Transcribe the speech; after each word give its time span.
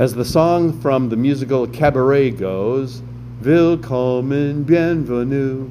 As 0.00 0.14
the 0.14 0.24
song 0.24 0.72
from 0.80 1.10
the 1.10 1.16
musical 1.16 1.66
Cabaret 1.66 2.30
goes, 2.30 3.02
Willkommen, 3.42 4.62
bienvenue. 4.62 5.68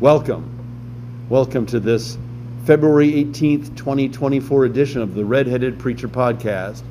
Welcome. 0.00 1.26
Welcome 1.28 1.64
to 1.66 1.78
this 1.78 2.18
February 2.64 3.12
18th, 3.12 3.76
2024 3.76 4.64
edition 4.64 5.00
of 5.00 5.14
the 5.14 5.24
Redheaded 5.24 5.78
Preacher 5.78 6.08
Podcast. 6.08 6.82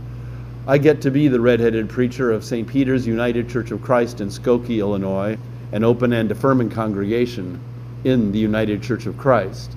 I 0.65 0.77
get 0.77 1.01
to 1.01 1.11
be 1.11 1.27
the 1.27 1.41
redheaded 1.41 1.89
preacher 1.89 2.31
of 2.31 2.45
St. 2.45 2.65
Peter's 2.65 3.05
United 3.05 3.49
Church 3.49 3.71
of 3.71 3.81
Christ 3.81 4.21
in 4.21 4.29
Skokie, 4.29 4.79
Illinois, 4.79 5.37
an 5.73 5.83
open 5.83 6.13
and 6.13 6.31
affirming 6.31 6.69
congregation 6.69 7.59
in 8.05 8.31
the 8.31 8.39
United 8.39 8.81
Church 8.81 9.07
of 9.07 9.17
Christ. 9.17 9.75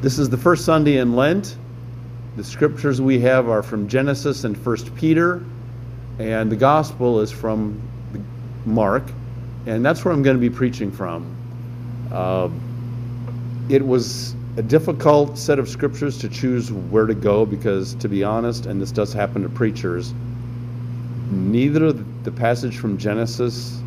This 0.00 0.20
is 0.20 0.30
the 0.30 0.38
first 0.38 0.64
Sunday 0.64 0.98
in 0.98 1.16
Lent. 1.16 1.56
The 2.34 2.44
scriptures 2.44 2.98
we 2.98 3.20
have 3.20 3.50
are 3.50 3.62
from 3.62 3.88
Genesis 3.88 4.44
and 4.44 4.56
1 4.56 4.76
Peter, 4.94 5.44
and 6.18 6.50
the 6.50 6.56
gospel 6.56 7.20
is 7.20 7.30
from 7.30 7.78
Mark, 8.64 9.02
and 9.66 9.84
that's 9.84 10.02
where 10.02 10.14
I'm 10.14 10.22
going 10.22 10.36
to 10.36 10.40
be 10.40 10.48
preaching 10.48 10.90
from. 10.90 11.36
Uh, 12.10 12.48
it 13.68 13.86
was 13.86 14.34
a 14.56 14.62
difficult 14.62 15.36
set 15.36 15.58
of 15.58 15.68
scriptures 15.68 16.16
to 16.18 16.28
choose 16.28 16.72
where 16.72 17.04
to 17.04 17.14
go 17.14 17.44
because, 17.44 17.94
to 17.96 18.08
be 18.08 18.24
honest, 18.24 18.64
and 18.64 18.80
this 18.80 18.92
does 18.92 19.12
happen 19.12 19.42
to 19.42 19.50
preachers, 19.50 20.14
neither 21.30 21.92
the 21.92 22.32
passage 22.32 22.78
from 22.78 22.96
Genesis 22.96 23.78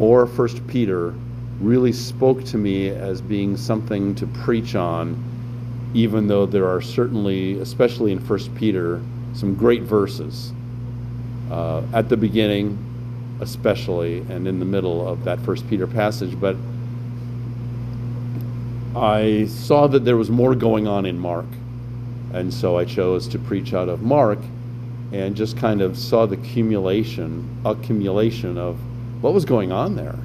or 0.00 0.26
First 0.26 0.66
Peter 0.66 1.14
really 1.60 1.92
spoke 1.92 2.44
to 2.44 2.58
me 2.58 2.88
as 2.88 3.20
being 3.20 3.56
something 3.56 4.16
to 4.16 4.26
preach 4.26 4.74
on, 4.74 5.27
even 5.94 6.28
though 6.28 6.46
there 6.46 6.68
are 6.68 6.80
certainly, 6.80 7.58
especially 7.60 8.12
in 8.12 8.18
First 8.18 8.54
Peter, 8.54 9.00
some 9.34 9.54
great 9.54 9.82
verses. 9.82 10.52
Uh, 11.50 11.82
at 11.94 12.08
the 12.08 12.16
beginning, 12.16 12.76
especially, 13.40 14.18
and 14.28 14.46
in 14.46 14.58
the 14.58 14.64
middle 14.64 15.06
of 15.06 15.24
that 15.24 15.40
First 15.40 15.68
Peter 15.68 15.86
passage, 15.86 16.38
but 16.38 16.56
I 18.94 19.46
saw 19.46 19.86
that 19.86 20.04
there 20.04 20.16
was 20.16 20.28
more 20.28 20.54
going 20.54 20.86
on 20.86 21.06
in 21.06 21.18
Mark. 21.18 21.46
And 22.32 22.52
so 22.52 22.76
I 22.76 22.84
chose 22.84 23.26
to 23.28 23.38
preach 23.38 23.72
out 23.72 23.88
of 23.88 24.02
Mark 24.02 24.38
and 25.12 25.34
just 25.34 25.56
kind 25.56 25.80
of 25.80 25.96
saw 25.96 26.26
the 26.26 26.34
accumulation, 26.34 27.48
accumulation 27.64 28.58
of 28.58 28.76
what 29.22 29.32
was 29.32 29.46
going 29.46 29.72
on 29.72 29.96
there. 29.96 30.18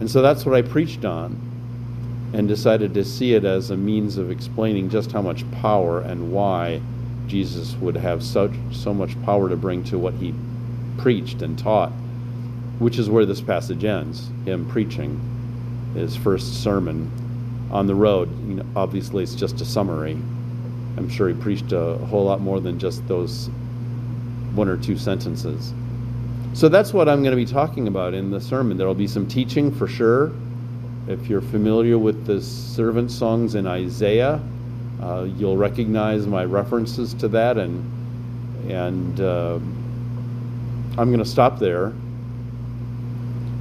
And 0.00 0.10
so 0.10 0.22
that's 0.22 0.44
what 0.44 0.54
I 0.54 0.62
preached 0.62 1.04
on 1.04 1.47
and 2.32 2.46
decided 2.46 2.94
to 2.94 3.04
see 3.04 3.34
it 3.34 3.44
as 3.44 3.70
a 3.70 3.76
means 3.76 4.18
of 4.18 4.30
explaining 4.30 4.90
just 4.90 5.12
how 5.12 5.22
much 5.22 5.50
power 5.52 6.00
and 6.00 6.32
why 6.32 6.80
Jesus 7.26 7.74
would 7.76 7.96
have 7.96 8.22
such 8.22 8.52
so 8.72 8.92
much 8.92 9.20
power 9.22 9.48
to 9.48 9.56
bring 9.56 9.84
to 9.84 9.98
what 9.98 10.14
he 10.14 10.34
preached 10.98 11.42
and 11.42 11.58
taught, 11.58 11.90
which 12.78 12.98
is 12.98 13.08
where 13.08 13.26
this 13.26 13.40
passage 13.40 13.84
ends, 13.84 14.30
him 14.44 14.68
preaching 14.68 15.20
his 15.94 16.16
first 16.16 16.62
sermon 16.62 17.10
on 17.70 17.86
the 17.86 17.94
road. 17.94 18.30
You 18.48 18.54
know, 18.56 18.66
obviously, 18.76 19.22
it's 19.22 19.34
just 19.34 19.60
a 19.60 19.64
summary. 19.64 20.12
I'm 20.96 21.08
sure 21.08 21.28
he 21.28 21.34
preached 21.34 21.72
a 21.72 21.94
whole 22.06 22.24
lot 22.24 22.40
more 22.40 22.60
than 22.60 22.78
just 22.78 23.06
those 23.08 23.48
one 24.54 24.68
or 24.68 24.76
two 24.76 24.98
sentences. 24.98 25.72
So 26.54 26.68
that's 26.68 26.92
what 26.92 27.08
I'm 27.08 27.22
going 27.22 27.36
to 27.36 27.36
be 27.36 27.50
talking 27.50 27.86
about 27.86 28.14
in 28.14 28.30
the 28.30 28.40
sermon. 28.40 28.76
There 28.76 28.86
will 28.86 28.94
be 28.94 29.06
some 29.06 29.26
teaching 29.28 29.72
for 29.72 29.86
sure. 29.86 30.32
If 31.08 31.28
you're 31.28 31.40
familiar 31.40 31.98
with 31.98 32.26
the 32.26 32.40
servant 32.40 33.10
songs 33.10 33.54
in 33.54 33.66
Isaiah, 33.66 34.40
uh, 35.02 35.26
you'll 35.36 35.56
recognize 35.56 36.26
my 36.26 36.44
references 36.44 37.14
to 37.14 37.28
that, 37.28 37.56
and 37.58 38.70
and 38.70 39.20
uh, 39.20 39.54
I'm 40.98 41.08
going 41.08 41.18
to 41.18 41.24
stop 41.24 41.58
there. 41.58 41.92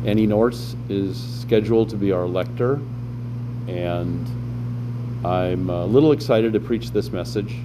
Annie 0.06 0.28
Nortz 0.28 0.76
is 0.90 1.42
scheduled 1.42 1.90
to 1.90 1.96
be 1.96 2.12
our 2.12 2.26
lector 2.26 2.80
and 3.68 4.26
I'm 5.26 5.70
a 5.70 5.86
little 5.86 6.12
excited 6.12 6.54
to 6.54 6.60
preach 6.60 6.92
this 6.92 7.12
message. 7.12 7.56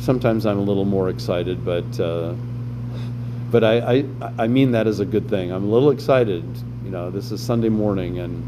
Sometimes 0.00 0.46
I'm 0.46 0.58
a 0.58 0.62
little 0.62 0.84
more 0.84 1.08
excited, 1.08 1.64
but 1.64 2.00
uh, 2.00 2.34
but 3.50 3.64
I, 3.64 3.98
I 3.98 4.04
I 4.38 4.46
mean 4.46 4.72
that 4.72 4.86
as 4.86 5.00
a 5.00 5.04
good 5.04 5.28
thing. 5.28 5.52
I'm 5.52 5.64
a 5.64 5.68
little 5.68 5.90
excited. 5.90 6.44
You 6.84 6.90
know, 6.90 7.10
this 7.10 7.30
is 7.30 7.40
Sunday 7.40 7.68
morning, 7.68 8.18
and 8.18 8.42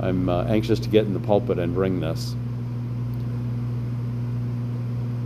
I'm 0.00 0.28
uh, 0.28 0.44
anxious 0.44 0.80
to 0.80 0.88
get 0.88 1.06
in 1.06 1.14
the 1.14 1.20
pulpit 1.20 1.58
and 1.58 1.74
bring 1.74 2.00
this. 2.00 2.34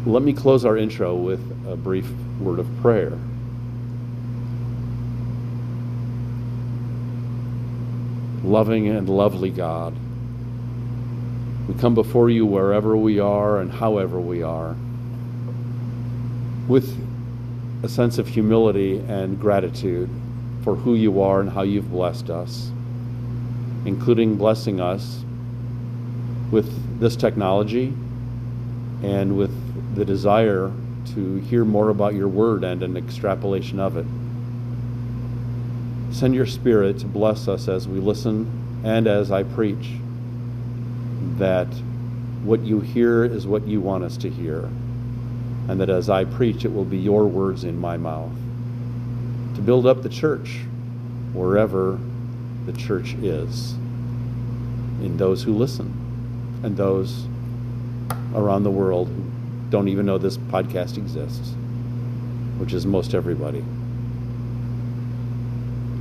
Let 0.06 0.23
me 0.23 0.33
close 0.33 0.65
our 0.65 0.77
intro 0.77 1.15
with 1.15 1.41
a 1.67 1.77
brief 1.77 2.09
word 2.41 2.59
of 2.59 2.69
prayer. 2.81 3.19
Loving 8.45 8.89
and 8.89 9.09
lovely 9.09 9.51
God. 9.51 9.95
We 11.69 11.75
come 11.75 11.95
before 11.95 12.31
you 12.31 12.47
wherever 12.47 12.97
we 12.97 13.19
are 13.21 13.61
and 13.61 13.71
however 13.71 14.19
we 14.19 14.43
are 14.43 14.75
with 16.69 17.05
a 17.83 17.89
sense 17.89 18.19
of 18.19 18.29
humility 18.29 18.99
and 19.09 19.41
gratitude 19.41 20.11
for 20.62 20.77
who 20.77 20.95
you 20.95 21.23
are 21.23 21.41
and 21.41 21.50
how 21.50 21.62
you've 21.62 21.91
blessed 21.91 22.29
us, 22.31 22.71
including 23.84 24.37
blessing 24.37 24.81
us 24.81 25.22
with 26.50 27.00
this 27.00 27.16
technology 27.16 27.94
and 29.03 29.37
with 29.37 29.94
the 29.94 30.05
desire 30.05 30.72
to 31.15 31.37
hear 31.37 31.65
more 31.65 31.88
about 31.88 32.15
your 32.15 32.28
word 32.28 32.65
and 32.65 32.83
an 32.83 32.97
extrapolation 32.97 33.78
of 33.78 33.97
it. 33.97 34.06
Send 36.15 36.34
your 36.34 36.47
spirit 36.47 36.99
to 37.00 37.06
bless 37.06 37.49
us 37.49 37.69
as 37.69 37.87
we 37.87 38.00
listen 38.00 38.81
and 38.84 39.06
as 39.06 39.31
I 39.31 39.43
preach 39.43 39.91
that 41.38 41.69
what 42.43 42.61
you 42.61 42.81
hear 42.81 43.25
is 43.25 43.47
what 43.47 43.67
you 43.67 43.81
want 43.81 44.05
us 44.05 44.17
to 44.19 44.31
hear, 44.31 44.69
and 45.69 45.81
that 45.81 45.91
as 45.91 46.09
I 46.09 46.25
preach, 46.25 46.65
it 46.65 46.72
will 46.72 46.84
be 46.84 46.99
your 46.99 47.27
words 47.27 47.65
in 47.65 47.78
my 47.78 47.97
mouth 47.97 48.33
to 49.55 49.61
build 49.61 49.87
up 49.87 50.03
the 50.03 50.09
church 50.09 50.61
wherever 51.33 51.99
the 52.69 52.79
church 52.79 53.15
is, 53.15 53.73
in 55.01 55.17
those 55.17 55.43
who 55.43 55.55
listen, 55.55 56.61
and 56.62 56.77
those 56.77 57.27
around 58.34 58.62
the 58.62 58.71
world 58.71 59.09
who 59.09 59.25
don't 59.71 59.89
even 59.89 60.05
know 60.05 60.19
this 60.19 60.37
podcast 60.37 60.99
exists, 60.99 61.55
which 62.59 62.75
is 62.75 62.84
most 62.84 63.15
everybody. 63.15 63.65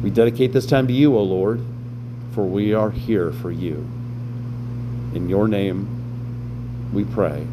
We 0.04 0.10
dedicate 0.10 0.52
this 0.52 0.66
time 0.66 0.88
to 0.88 0.94
you, 0.94 1.16
O 1.16 1.24
Lord, 1.24 1.62
for 2.34 2.44
we 2.46 2.74
are 2.74 2.92
here 2.92 3.32
for 3.32 3.50
you. 3.50 3.88
In 5.14 5.30
your 5.30 5.48
name 5.48 6.92
we 6.94 7.06
pray. 7.06 7.48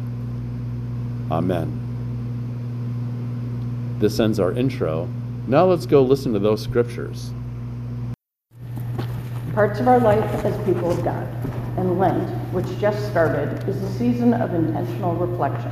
Amen. 1.31 1.81
This 3.99 4.19
ends 4.19 4.41
our 4.41 4.51
intro. 4.51 5.07
Now 5.47 5.65
let's 5.65 5.85
go 5.85 6.01
listen 6.01 6.33
to 6.33 6.39
those 6.39 6.61
scriptures. 6.61 7.31
Parts 9.55 9.79
of 9.79 9.87
our 9.87 10.01
life 10.01 10.43
as 10.43 10.65
people 10.65 10.91
of 10.91 11.01
God. 11.01 11.25
And 11.77 11.97
Lent, 11.97 12.29
which 12.51 12.67
just 12.77 13.09
started, 13.09 13.67
is 13.69 13.81
a 13.81 13.93
season 13.93 14.33
of 14.33 14.53
intentional 14.53 15.15
reflection. 15.15 15.71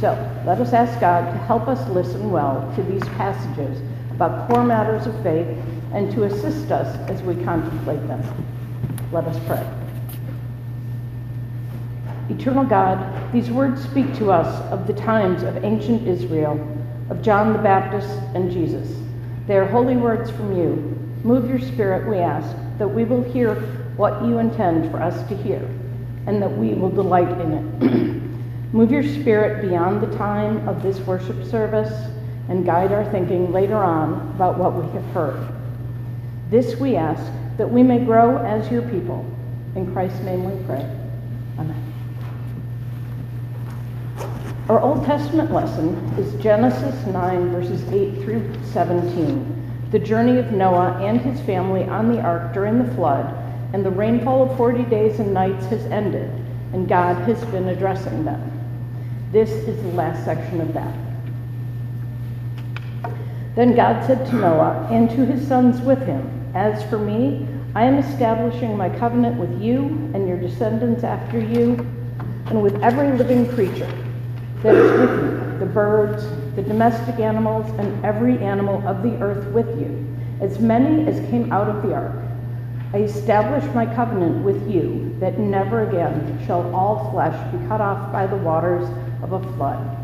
So 0.00 0.12
let 0.46 0.58
us 0.62 0.72
ask 0.72 0.98
God 0.98 1.30
to 1.30 1.38
help 1.40 1.68
us 1.68 1.86
listen 1.90 2.30
well 2.30 2.72
to 2.74 2.82
these 2.82 3.04
passages 3.10 3.82
about 4.12 4.48
core 4.48 4.64
matters 4.64 5.06
of 5.06 5.14
faith 5.22 5.46
and 5.92 6.10
to 6.12 6.24
assist 6.24 6.70
us 6.72 6.96
as 7.10 7.20
we 7.20 7.34
contemplate 7.44 8.00
them. 8.08 8.22
Let 9.12 9.24
us 9.26 9.38
pray. 9.46 9.62
Eternal 12.30 12.64
God, 12.64 13.30
these 13.30 13.50
words 13.50 13.82
speak 13.82 14.14
to 14.16 14.32
us 14.32 14.72
of 14.72 14.86
the 14.86 14.94
times 14.94 15.42
of 15.42 15.62
ancient 15.66 16.08
Israel, 16.08 16.58
of 17.10 17.20
John 17.20 17.52
the 17.52 17.58
Baptist 17.58 18.08
and 18.34 18.50
Jesus. 18.50 18.96
They 19.46 19.58
are 19.58 19.66
holy 19.66 19.96
words 19.96 20.30
from 20.30 20.56
you. 20.56 20.98
Move 21.24 21.46
your 21.46 21.60
spirit, 21.60 22.08
we 22.08 22.16
ask, 22.16 22.56
that 22.78 22.88
we 22.88 23.04
will 23.04 23.22
hear 23.22 23.54
what 23.96 24.24
you 24.24 24.38
intend 24.38 24.90
for 24.90 25.02
us 25.02 25.26
to 25.28 25.36
hear, 25.36 25.60
and 26.26 26.42
that 26.42 26.50
we 26.50 26.74
will 26.74 26.90
delight 26.90 27.30
in 27.40 27.52
it. 27.52 28.22
Move 28.72 28.90
your 28.90 29.02
spirit 29.02 29.68
beyond 29.68 30.00
the 30.00 30.16
time 30.16 30.66
of 30.66 30.82
this 30.82 30.98
worship 31.00 31.44
service 31.44 31.92
and 32.48 32.64
guide 32.64 32.92
our 32.92 33.04
thinking 33.10 33.52
later 33.52 33.76
on 33.76 34.14
about 34.34 34.58
what 34.58 34.74
we 34.74 34.90
have 34.92 35.04
heard. 35.12 35.48
This 36.50 36.76
we 36.76 36.96
ask, 36.96 37.22
that 37.58 37.70
we 37.70 37.82
may 37.82 37.98
grow 37.98 38.38
as 38.38 38.70
your 38.70 38.82
people. 38.82 39.26
In 39.74 39.92
Christ's 39.92 40.20
name 40.20 40.44
we 40.44 40.64
pray. 40.64 40.84
Amen. 41.58 41.92
Our 44.68 44.80
Old 44.80 45.04
Testament 45.04 45.52
lesson 45.52 45.94
is 46.18 46.42
Genesis 46.42 47.06
9, 47.06 47.50
verses 47.50 47.82
8 47.92 48.22
through 48.22 48.54
17, 48.72 49.71
the 49.92 49.98
journey 49.98 50.38
of 50.38 50.50
Noah 50.52 50.98
and 51.02 51.20
his 51.20 51.38
family 51.42 51.84
on 51.84 52.10
the 52.10 52.18
ark 52.18 52.54
during 52.54 52.82
the 52.82 52.94
flood, 52.94 53.26
and 53.74 53.84
the 53.84 53.90
rainfall 53.90 54.50
of 54.50 54.56
40 54.56 54.84
days 54.84 55.20
and 55.20 55.34
nights 55.34 55.66
has 55.66 55.84
ended, 55.86 56.30
and 56.72 56.88
God 56.88 57.16
has 57.28 57.44
been 57.50 57.68
addressing 57.68 58.24
them. 58.24 58.40
This 59.32 59.50
is 59.50 59.82
the 59.82 59.90
last 59.90 60.24
section 60.24 60.62
of 60.62 60.72
that. 60.72 60.94
Then 63.54 63.76
God 63.76 64.02
said 64.06 64.26
to 64.28 64.36
Noah 64.36 64.88
and 64.90 65.10
to 65.10 65.26
his 65.26 65.46
sons 65.46 65.78
with 65.82 66.00
him, 66.06 66.50
As 66.54 66.82
for 66.88 66.98
me, 66.98 67.46
I 67.74 67.84
am 67.84 67.98
establishing 67.98 68.74
my 68.74 68.88
covenant 68.88 69.38
with 69.38 69.60
you 69.60 70.10
and 70.14 70.26
your 70.26 70.38
descendants 70.38 71.04
after 71.04 71.38
you, 71.38 71.74
and 72.46 72.62
with 72.62 72.82
every 72.82 73.12
living 73.18 73.46
creature 73.54 73.92
that 74.62 74.74
is 74.74 75.00
with 75.00 75.10
you, 75.10 75.58
the 75.58 75.66
birds, 75.66 76.24
the 76.54 76.62
domestic 76.62 77.18
animals, 77.18 77.66
and 77.78 78.04
every 78.04 78.38
animal 78.38 78.86
of 78.86 79.02
the 79.02 79.16
earth 79.22 79.46
with 79.52 79.68
you, 79.78 80.06
as 80.40 80.58
many 80.58 81.06
as 81.06 81.18
came 81.30 81.50
out 81.50 81.68
of 81.68 81.82
the 81.82 81.94
ark. 81.94 82.22
I 82.92 82.98
establish 82.98 83.64
my 83.74 83.86
covenant 83.86 84.44
with 84.44 84.70
you 84.70 85.16
that 85.18 85.38
never 85.38 85.88
again 85.88 86.44
shall 86.46 86.74
all 86.74 87.10
flesh 87.10 87.52
be 87.52 87.66
cut 87.68 87.80
off 87.80 88.12
by 88.12 88.26
the 88.26 88.36
waters 88.36 88.86
of 89.22 89.32
a 89.32 89.52
flood, 89.54 89.96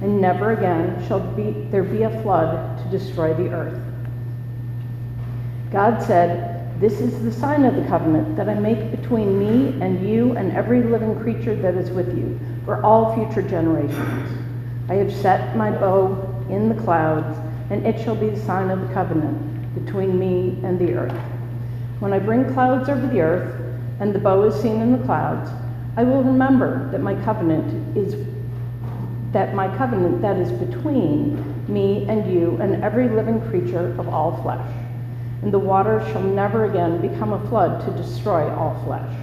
and 0.00 0.22
never 0.22 0.52
again 0.52 1.06
shall 1.06 1.20
be, 1.20 1.50
there 1.70 1.82
be 1.82 2.02
a 2.02 2.22
flood 2.22 2.78
to 2.82 2.98
destroy 2.98 3.34
the 3.34 3.50
earth. 3.50 3.78
God 5.70 6.02
said, 6.02 6.80
This 6.80 6.98
is 7.00 7.22
the 7.22 7.32
sign 7.32 7.66
of 7.66 7.76
the 7.76 7.84
covenant 7.88 8.36
that 8.36 8.48
I 8.48 8.54
make 8.54 8.90
between 8.90 9.38
me 9.38 9.78
and 9.84 10.08
you 10.08 10.32
and 10.32 10.50
every 10.52 10.82
living 10.82 11.20
creature 11.20 11.54
that 11.56 11.74
is 11.74 11.90
with 11.90 12.16
you 12.16 12.40
for 12.64 12.82
all 12.82 13.14
future 13.14 13.46
generations. 13.46 14.39
I 14.90 14.94
have 14.94 15.14
set 15.14 15.56
my 15.56 15.70
bow 15.70 16.44
in 16.50 16.68
the 16.68 16.74
clouds, 16.82 17.38
and 17.70 17.86
it 17.86 18.02
shall 18.02 18.16
be 18.16 18.30
the 18.30 18.40
sign 18.40 18.70
of 18.70 18.80
the 18.80 18.92
covenant 18.92 19.84
between 19.84 20.18
me 20.18 20.58
and 20.64 20.80
the 20.80 20.94
earth. 20.94 21.16
When 22.00 22.12
I 22.12 22.18
bring 22.18 22.52
clouds 22.52 22.88
over 22.88 23.06
the 23.06 23.20
earth, 23.20 23.54
and 24.00 24.12
the 24.12 24.18
bow 24.18 24.42
is 24.42 24.60
seen 24.60 24.80
in 24.80 24.90
the 24.90 25.04
clouds, 25.04 25.48
I 25.96 26.02
will 26.02 26.24
remember 26.24 26.90
that 26.90 27.00
my 27.02 27.14
covenant 27.22 27.96
is 27.96 28.16
that 29.30 29.54
my 29.54 29.68
covenant 29.76 30.22
that 30.22 30.38
is 30.38 30.50
between 30.50 31.38
me 31.72 32.04
and 32.08 32.28
you 32.28 32.58
and 32.60 32.82
every 32.82 33.08
living 33.08 33.40
creature 33.42 33.94
of 33.96 34.08
all 34.08 34.42
flesh. 34.42 34.66
And 35.42 35.52
the 35.52 35.58
waters 35.60 36.04
shall 36.10 36.24
never 36.24 36.64
again 36.64 37.00
become 37.00 37.32
a 37.32 37.48
flood 37.48 37.86
to 37.86 38.02
destroy 38.02 38.52
all 38.52 38.82
flesh. 38.84 39.14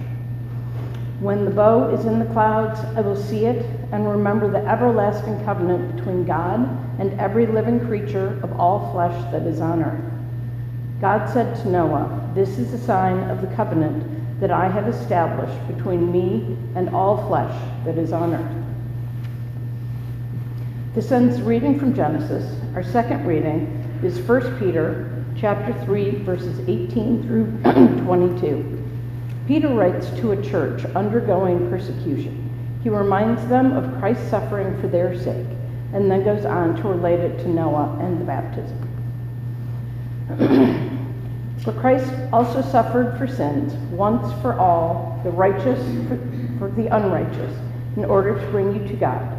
When 1.20 1.44
the 1.44 1.50
bow 1.50 1.90
is 1.90 2.06
in 2.06 2.20
the 2.20 2.32
clouds, 2.32 2.80
I 2.96 3.02
will 3.02 3.22
see 3.22 3.44
it 3.44 3.77
and 3.92 4.08
remember 4.08 4.50
the 4.50 4.66
everlasting 4.66 5.42
covenant 5.44 5.96
between 5.96 6.24
God 6.24 6.60
and 6.98 7.18
every 7.18 7.46
living 7.46 7.80
creature 7.86 8.38
of 8.42 8.58
all 8.60 8.92
flesh 8.92 9.32
that 9.32 9.42
is 9.42 9.60
on 9.60 9.82
earth. 9.82 10.12
God 11.00 11.28
said 11.32 11.56
to 11.62 11.70
Noah, 11.70 12.30
This 12.34 12.58
is 12.58 12.72
a 12.74 12.78
sign 12.78 13.18
of 13.30 13.40
the 13.40 13.54
covenant 13.54 14.40
that 14.40 14.50
I 14.50 14.68
have 14.68 14.88
established 14.88 15.66
between 15.68 16.12
me 16.12 16.56
and 16.74 16.90
all 16.90 17.26
flesh 17.28 17.54
that 17.84 17.96
is 17.96 18.12
on 18.12 18.34
earth. 18.34 18.64
This 20.94 21.10
ends 21.12 21.40
reading 21.40 21.78
from 21.78 21.94
Genesis. 21.94 22.60
Our 22.74 22.82
second 22.82 23.26
reading 23.26 24.00
is 24.02 24.18
1 24.18 24.58
Peter 24.58 25.24
chapter 25.38 25.72
3 25.84 26.10
verses 26.22 26.60
18 26.68 27.22
through 27.22 27.46
22. 28.04 28.84
Peter 29.46 29.68
writes 29.68 30.10
to 30.20 30.32
a 30.32 30.42
church 30.42 30.84
undergoing 30.96 31.70
persecution. 31.70 32.47
He 32.88 32.94
reminds 32.94 33.46
them 33.48 33.76
of 33.76 33.98
Christ's 33.98 34.30
suffering 34.30 34.80
for 34.80 34.88
their 34.88 35.14
sake 35.14 35.46
and 35.92 36.10
then 36.10 36.24
goes 36.24 36.46
on 36.46 36.74
to 36.76 36.88
relate 36.88 37.20
it 37.20 37.36
to 37.40 37.48
Noah 37.48 37.98
and 38.00 38.18
the 38.18 38.24
baptism. 38.24 38.78
For 41.62 41.74
Christ 41.74 42.10
also 42.32 42.62
suffered 42.62 43.18
for 43.18 43.26
sins, 43.26 43.74
once 43.92 44.32
for 44.40 44.54
all, 44.54 45.20
the 45.22 45.30
righteous 45.30 45.78
for, 46.08 46.16
for, 46.58 46.70
the 46.70 46.86
unrighteous, 46.86 47.54
in 47.96 48.06
order 48.06 48.40
to 48.40 48.46
bring 48.50 48.74
you 48.74 48.88
to 48.88 48.94
God. 48.94 49.38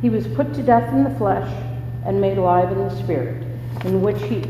He 0.00 0.10
was 0.10 0.26
put 0.26 0.52
to 0.54 0.62
death 0.64 0.92
in 0.92 1.04
the 1.04 1.14
flesh 1.18 1.48
and 2.04 2.20
made 2.20 2.36
alive 2.36 2.72
in 2.72 2.78
the 2.78 2.96
spirit, 2.96 3.46
in 3.84 4.02
which 4.02 4.20
he 4.22 4.42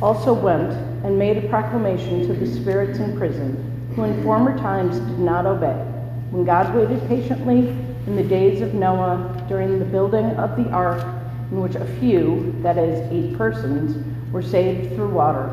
also 0.00 0.32
went 0.32 0.72
and 1.04 1.18
made 1.18 1.44
a 1.44 1.48
proclamation 1.50 2.26
to 2.26 2.32
the 2.32 2.46
spirits 2.46 3.00
in 3.00 3.18
prison, 3.18 3.92
who 3.94 4.04
in 4.04 4.22
former 4.22 4.56
times 4.56 4.98
did 4.98 5.18
not 5.18 5.44
obey, 5.44 5.91
when 6.32 6.44
God 6.44 6.74
waited 6.74 7.06
patiently 7.08 7.68
in 8.06 8.16
the 8.16 8.22
days 8.22 8.62
of 8.62 8.72
Noah 8.72 9.44
during 9.50 9.78
the 9.78 9.84
building 9.84 10.24
of 10.36 10.56
the 10.56 10.70
ark, 10.70 11.06
in 11.50 11.60
which 11.60 11.74
a 11.74 11.84
few, 12.00 12.54
that 12.62 12.78
is, 12.78 13.12
eight 13.12 13.36
persons, 13.36 14.02
were 14.32 14.40
saved 14.40 14.94
through 14.94 15.10
water. 15.10 15.50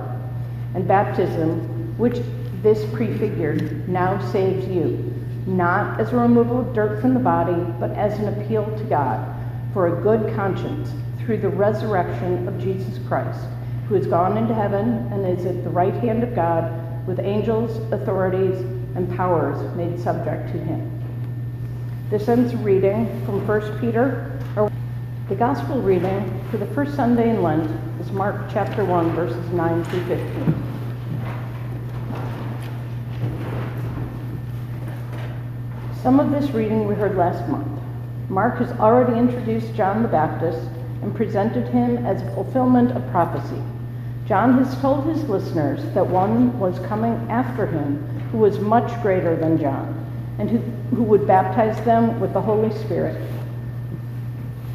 And 0.74 0.88
baptism, 0.88 1.98
which 1.98 2.22
this 2.64 2.90
prefigured, 2.94 3.90
now 3.90 4.26
saves 4.31 4.66
you, 4.70 5.14
not 5.46 6.00
as 6.00 6.14
a 6.14 6.16
removal 6.16 6.62
of 6.62 6.74
dirt 6.74 7.02
from 7.02 7.14
the 7.14 7.20
body, 7.20 7.62
but 7.78 7.92
as 7.92 8.18
an 8.18 8.42
appeal 8.42 8.64
to 8.78 8.84
God 8.86 9.36
for 9.74 9.88
a 9.88 10.02
good 10.02 10.34
conscience 10.34 10.92
through 11.20 11.42
the 11.42 11.50
resurrection 11.50 12.48
of 12.48 12.58
Jesus 12.58 13.06
Christ, 13.06 13.42
who 13.90 13.96
has 13.96 14.08
gone 14.08 14.38
into 14.38 14.54
heaven 14.54 15.12
and 15.12 15.28
is 15.28 15.46
at 15.46 15.62
the 15.66 15.70
right 15.70 15.94
hand 15.96 16.24
of 16.24 16.34
God 16.34 17.06
with 17.06 17.20
angels, 17.20 17.78
authorities, 17.92 18.79
and 18.95 19.15
powers 19.15 19.75
made 19.75 20.00
subject 20.00 20.51
to 20.51 20.59
him. 20.59 21.00
This 22.09 22.27
ends 22.27 22.56
reading 22.56 23.07
from 23.25 23.45
1 23.47 23.80
Peter 23.80 24.39
or 24.56 24.71
the 25.30 25.36
gospel 25.36 25.80
reading 25.81 26.44
for 26.50 26.57
the 26.57 26.65
first 26.68 26.95
Sunday 26.95 27.30
in 27.30 27.44
Lent 27.44 27.69
is 28.01 28.12
Mark 28.12 28.50
chapter 28.51 28.83
1, 28.83 29.12
verses 29.12 29.51
9 29.51 29.83
through 29.86 30.06
15. 30.06 30.69
Some 36.01 36.19
of 36.19 36.31
this 36.31 36.50
reading 36.51 36.88
we 36.88 36.95
heard 36.95 37.15
last 37.15 37.47
month. 37.47 37.68
Mark 38.30 38.57
has 38.57 38.71
already 38.80 39.19
introduced 39.19 39.75
John 39.75 40.01
the 40.01 40.07
Baptist 40.07 40.68
and 41.01 41.15
presented 41.15 41.68
him 41.68 42.06
as 42.06 42.21
a 42.21 42.31
fulfillment 42.33 42.92
of 42.92 43.07
prophecy. 43.11 43.61
John 44.25 44.64
has 44.64 44.80
told 44.81 45.06
his 45.06 45.23
listeners 45.30 45.83
that 45.94 46.07
one 46.07 46.57
was 46.59 46.80
coming 46.87 47.14
after 47.30 47.68
him 47.68 48.19
who 48.31 48.38
was 48.38 48.59
much 48.59 49.02
greater 49.02 49.36
than 49.36 49.59
John 49.59 49.95
and 50.40 50.50
who, 50.50 50.57
who 50.95 51.04
would 51.04 51.28
baptize 51.28 51.83
them 51.86 52.19
with 52.19 52.33
the 52.33 52.42
Holy 52.42 52.71
Spirit 52.80 53.19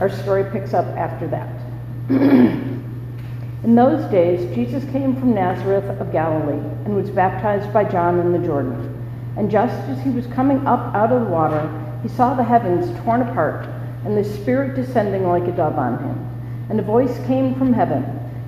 our 0.00 0.10
story 0.10 0.44
picks 0.50 0.74
up 0.74 0.86
after 0.96 1.28
that. 1.28 1.48
in 2.10 3.74
those 3.74 4.10
days, 4.10 4.52
Jesus 4.54 4.84
came 4.90 5.14
from 5.14 5.34
Nazareth 5.34 5.84
of 6.00 6.10
Galilee 6.10 6.58
and 6.84 6.96
was 6.96 7.10
baptized 7.10 7.72
by 7.72 7.84
John 7.84 8.18
in 8.18 8.32
the 8.32 8.44
Jordan. 8.44 8.90
And 9.36 9.50
just 9.50 9.74
as 9.88 10.02
he 10.02 10.10
was 10.10 10.26
coming 10.28 10.66
up 10.66 10.94
out 10.94 11.12
of 11.12 11.22
the 11.22 11.30
water, 11.30 11.70
he 12.02 12.08
saw 12.08 12.34
the 12.34 12.42
heavens 12.42 12.86
torn 13.04 13.22
apart 13.22 13.68
and 14.04 14.16
the 14.16 14.24
Spirit 14.24 14.74
descending 14.74 15.26
like 15.26 15.44
a 15.44 15.52
dove 15.52 15.78
on 15.78 15.98
him. 15.98 16.66
And 16.70 16.80
a 16.80 16.82
voice 16.82 17.16
came 17.26 17.54
from 17.54 17.72
heaven 17.72 18.04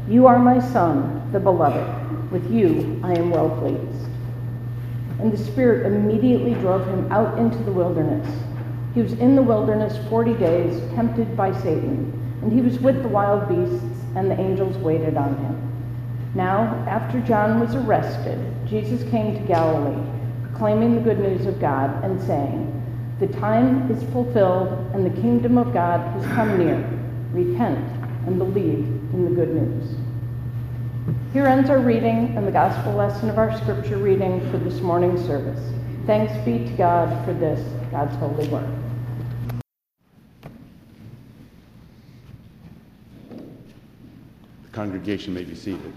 You 0.09 0.27
are 0.27 0.39
my 0.39 0.59
Son, 0.59 1.31
the 1.33 1.41
Beloved. 1.41 2.33
With 2.33 2.51
you 2.51 3.01
I 3.05 3.13
am 3.13 3.31
well 3.31 3.51
pleased. 3.61 4.11
And 5.19 5.33
the 5.33 5.39
Spirit 5.39 5.87
immediately 5.87 6.55
drove 6.55 6.87
him 6.87 7.11
out 7.11 7.39
into 7.39 7.59
the 7.65 7.73
wilderness 7.73 8.27
he 8.97 9.03
was 9.03 9.13
in 9.13 9.37
the 9.37 9.43
wilderness 9.43 9.99
40 10.09 10.33
days, 10.39 10.81
tempted 10.95 11.37
by 11.37 11.53
Satan, 11.61 12.39
and 12.41 12.51
he 12.51 12.63
was 12.63 12.79
with 12.79 13.03
the 13.03 13.09
wild 13.11 13.47
beasts, 13.47 13.85
and 14.15 14.31
the 14.31 14.41
angels 14.41 14.75
waited 14.79 15.19
on 15.19 15.37
him. 15.37 16.33
Now, 16.35 16.75
after 16.89 17.21
John 17.21 17.61
was 17.61 17.75
arrested, 17.75 18.39
Jesus 18.67 19.07
came 19.11 19.35
to 19.35 19.41
Galilee, 19.47 20.03
proclaiming 20.45 20.95
the 20.95 21.03
good 21.03 21.19
news 21.19 21.45
of 21.45 21.61
God 21.61 22.03
and 22.05 22.19
saying, 22.23 22.73
The 23.21 23.27
time 23.27 23.91
is 23.91 24.03
fulfilled, 24.15 24.69
and 24.95 25.05
the 25.05 25.21
kingdom 25.21 25.59
of 25.59 25.75
God 25.75 26.01
has 26.01 26.25
come 26.35 26.57
near. 26.57 26.79
Repent 27.33 27.87
and 28.27 28.39
believe 28.39 28.87
in 29.13 29.27
the 29.27 29.31
good 29.31 29.51
news. 29.51 29.95
Here 31.33 31.47
ends 31.47 31.71
our 31.71 31.79
reading 31.79 32.37
and 32.37 32.47
the 32.47 32.51
gospel 32.51 32.95
lesson 32.95 33.31
of 33.31 33.39
our 33.39 33.57
scripture 33.59 33.99
reading 33.99 34.41
for 34.51 34.59
this 34.59 34.81
morning's 34.81 35.25
service. 35.25 35.61
Thanks 36.05 36.33
be 36.45 36.59
to 36.59 36.77
God 36.77 37.25
for 37.25 37.33
this, 37.33 37.61
God's 37.91 38.17
holy 38.17 38.49
word. 38.49 38.69
The 43.31 44.69
congregation 44.73 45.33
may 45.35 45.45
be 45.45 45.55
seated. 45.55 45.93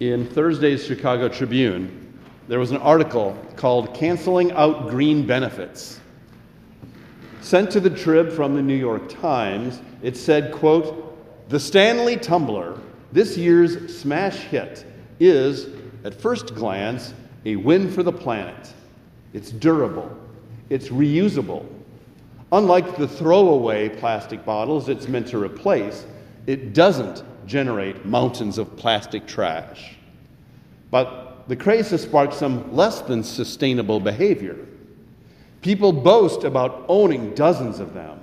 In 0.00 0.26
Thursday's 0.28 0.86
Chicago 0.86 1.28
Tribune, 1.28 2.18
there 2.48 2.58
was 2.58 2.70
an 2.70 2.78
article 2.78 3.36
called 3.56 3.92
Canceling 3.94 4.50
Out 4.52 4.88
Green 4.88 5.26
Benefits. 5.26 6.00
Sent 7.42 7.70
to 7.72 7.80
the 7.80 7.90
Trib 7.90 8.32
from 8.32 8.54
the 8.54 8.62
New 8.62 8.76
York 8.76 9.08
Times, 9.08 9.80
it 10.02 10.16
said, 10.16 10.52
quote, 10.52 11.48
The 11.48 11.60
Stanley 11.60 12.16
Tumbler, 12.16 12.78
this 13.12 13.36
year's 13.36 13.96
smash 13.96 14.36
hit, 14.36 14.84
is, 15.18 15.68
at 16.04 16.14
first 16.14 16.54
glance, 16.54 17.14
a 17.44 17.56
win 17.56 17.90
for 17.90 18.02
the 18.02 18.12
planet. 18.12 18.72
It's 19.32 19.50
durable, 19.50 20.16
it's 20.68 20.88
reusable, 20.88 21.66
Unlike 22.52 22.96
the 22.96 23.06
throwaway 23.06 23.88
plastic 23.88 24.44
bottles 24.44 24.88
it's 24.88 25.06
meant 25.06 25.28
to 25.28 25.38
replace, 25.38 26.06
it 26.46 26.72
doesn't 26.74 27.22
generate 27.46 28.04
mountains 28.04 28.58
of 28.58 28.76
plastic 28.76 29.26
trash. 29.26 29.96
But 30.90 31.44
the 31.46 31.54
craze 31.54 31.90
has 31.90 32.02
sparked 32.02 32.34
some 32.34 32.74
less 32.74 33.02
than 33.02 33.22
sustainable 33.22 34.00
behavior. 34.00 34.56
People 35.62 35.92
boast 35.92 36.42
about 36.42 36.84
owning 36.88 37.34
dozens 37.34 37.78
of 37.78 37.94
them. 37.94 38.18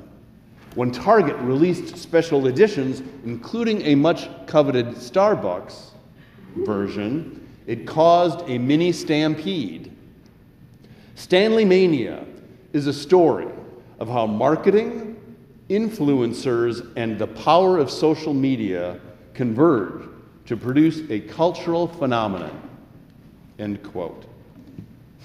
When 0.76 0.92
Target 0.92 1.36
released 1.38 1.98
special 1.98 2.48
editions, 2.48 3.02
including 3.26 3.82
a 3.84 3.96
much 3.96 4.30
coveted 4.46 4.88
Starbucks 4.88 5.92
version, 6.58 7.48
it 7.66 7.86
caused 7.86 8.48
a 8.50 8.58
mini 8.58 8.92
stampede. 8.92 9.92
Stanley 11.16 11.66
Mania 11.66 12.26
is 12.74 12.88
a 12.88 12.94
story 12.94 13.48
of 14.00 14.08
how 14.08 14.28
marketing, 14.28 15.20
influencers, 15.70 16.92
and 16.96 17.18
the 17.18 17.28
power 17.28 17.78
of 17.78 17.90
social 17.90 18.34
media 18.34 19.00
converge 19.34 20.08
to 20.46 20.56
produce 20.56 21.02
a 21.10 21.20
cultural 21.20 21.88
phenomenon. 21.88 22.70
End 23.60 23.82
quote. 23.84 24.26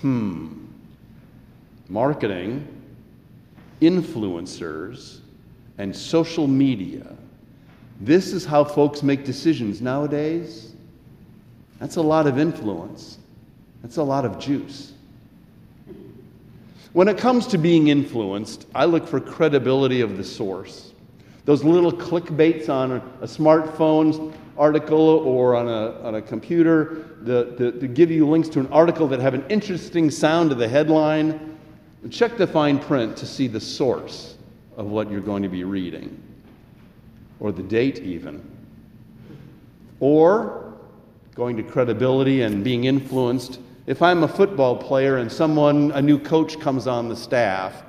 Hmm. 0.00 0.66
Marketing, 1.88 2.66
influencers, 3.80 5.20
and 5.82 5.94
social 5.94 6.46
media. 6.46 7.04
This 8.00 8.32
is 8.32 8.44
how 8.44 8.62
folks 8.62 9.02
make 9.02 9.24
decisions 9.24 9.82
nowadays. 9.82 10.74
That's 11.80 11.96
a 11.96 12.02
lot 12.02 12.28
of 12.28 12.38
influence. 12.38 13.18
That's 13.82 13.96
a 13.96 14.02
lot 14.04 14.24
of 14.24 14.38
juice. 14.38 14.92
When 16.92 17.08
it 17.08 17.18
comes 17.18 17.48
to 17.48 17.58
being 17.58 17.88
influenced, 17.88 18.68
I 18.76 18.84
look 18.84 19.08
for 19.08 19.18
credibility 19.18 20.02
of 20.02 20.16
the 20.16 20.22
source. 20.22 20.92
Those 21.46 21.64
little 21.64 21.90
clickbaits 21.90 22.68
on 22.68 22.92
a, 22.92 23.26
smartphone 23.26 24.32
article 24.56 25.00
or 25.00 25.56
on 25.56 25.66
a, 25.66 26.00
on 26.06 26.14
a 26.14 26.22
computer 26.22 27.08
to 27.26 27.90
give 27.92 28.08
you 28.08 28.28
links 28.28 28.48
to 28.50 28.60
an 28.60 28.68
article 28.68 29.08
that 29.08 29.18
have 29.18 29.34
an 29.34 29.44
interesting 29.48 30.12
sound 30.12 30.50
to 30.50 30.54
the 30.54 30.68
headline. 30.68 31.58
Check 32.08 32.36
the 32.36 32.46
fine 32.46 32.78
print 32.78 33.16
to 33.16 33.26
see 33.26 33.48
the 33.48 33.60
source 33.60 34.36
of 34.76 34.86
what 34.86 35.10
you're 35.10 35.20
going 35.20 35.42
to 35.42 35.48
be 35.48 35.64
reading, 35.64 36.20
or 37.40 37.52
the 37.52 37.62
date, 37.62 37.98
even. 38.00 38.48
Or 40.00 40.74
going 41.34 41.56
to 41.56 41.62
credibility 41.62 42.42
and 42.42 42.62
being 42.62 42.84
influenced. 42.84 43.58
If 43.86 44.02
I'm 44.02 44.22
a 44.22 44.28
football 44.28 44.76
player 44.76 45.18
and 45.18 45.30
someone, 45.30 45.92
a 45.92 46.02
new 46.02 46.18
coach 46.18 46.60
comes 46.60 46.86
on 46.86 47.08
the 47.08 47.16
staff, 47.16 47.82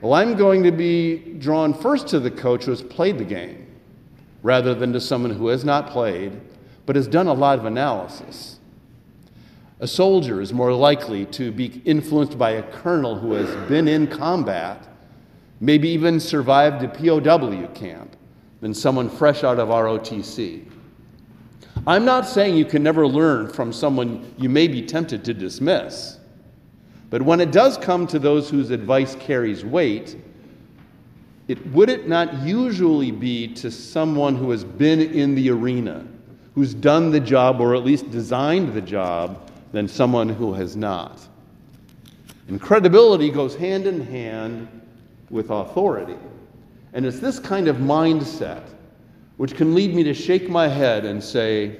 well, 0.00 0.14
I'm 0.14 0.34
going 0.36 0.62
to 0.62 0.72
be 0.72 1.34
drawn 1.38 1.74
first 1.74 2.08
to 2.08 2.20
the 2.20 2.30
coach 2.30 2.64
who 2.64 2.70
has 2.70 2.82
played 2.82 3.18
the 3.18 3.24
game 3.24 3.66
rather 4.42 4.74
than 4.74 4.92
to 4.94 5.00
someone 5.00 5.32
who 5.32 5.48
has 5.48 5.64
not 5.64 5.90
played 5.90 6.40
but 6.90 6.96
has 6.96 7.06
done 7.06 7.28
a 7.28 7.32
lot 7.32 7.56
of 7.56 7.66
analysis. 7.66 8.58
A 9.78 9.86
soldier 9.86 10.40
is 10.40 10.52
more 10.52 10.72
likely 10.72 11.24
to 11.26 11.52
be 11.52 11.80
influenced 11.84 12.36
by 12.36 12.50
a 12.50 12.62
colonel 12.64 13.14
who 13.14 13.34
has 13.34 13.68
been 13.68 13.86
in 13.86 14.08
combat, 14.08 14.88
maybe 15.60 15.88
even 15.90 16.18
survived 16.18 16.82
a 16.82 16.88
POW 16.88 17.66
camp, 17.74 18.16
than 18.60 18.74
someone 18.74 19.08
fresh 19.08 19.44
out 19.44 19.58
of 19.58 19.68
ROTC. 19.68 20.66
I'm 21.86 22.04
not 22.04 22.26
saying 22.26 22.56
you 22.56 22.66
can 22.66 22.82
never 22.82 23.06
learn 23.06 23.48
from 23.48 23.72
someone 23.72 24.34
you 24.36 24.48
may 24.48 24.68
be 24.68 24.82
tempted 24.82 25.24
to 25.24 25.34
dismiss. 25.34 26.18
But 27.08 27.22
when 27.22 27.40
it 27.40 27.52
does 27.52 27.76
come 27.78 28.06
to 28.08 28.18
those 28.18 28.50
whose 28.50 28.70
advice 28.70 29.16
carries 29.16 29.64
weight, 29.64 30.16
it 31.48 31.66
would 31.68 31.88
it 31.88 32.06
not 32.06 32.42
usually 32.42 33.10
be 33.10 33.48
to 33.54 33.70
someone 33.70 34.36
who 34.36 34.50
has 34.50 34.62
been 34.62 35.00
in 35.00 35.34
the 35.34 35.50
arena, 35.50 36.06
who's 36.54 36.74
done 36.74 37.10
the 37.10 37.18
job 37.18 37.60
or 37.60 37.74
at 37.74 37.82
least 37.82 38.10
designed 38.10 38.72
the 38.74 38.80
job, 38.80 39.50
than 39.72 39.88
someone 39.88 40.28
who 40.28 40.52
has 40.52 40.76
not? 40.76 41.26
And 42.48 42.60
credibility 42.60 43.30
goes 43.30 43.56
hand 43.56 43.86
in 43.86 44.00
hand 44.00 44.79
with 45.30 45.50
authority. 45.50 46.18
And 46.92 47.06
it's 47.06 47.20
this 47.20 47.38
kind 47.38 47.68
of 47.68 47.76
mindset 47.76 48.64
which 49.36 49.56
can 49.56 49.74
lead 49.74 49.94
me 49.94 50.02
to 50.02 50.12
shake 50.12 50.50
my 50.50 50.68
head 50.68 51.06
and 51.06 51.22
say, 51.22 51.78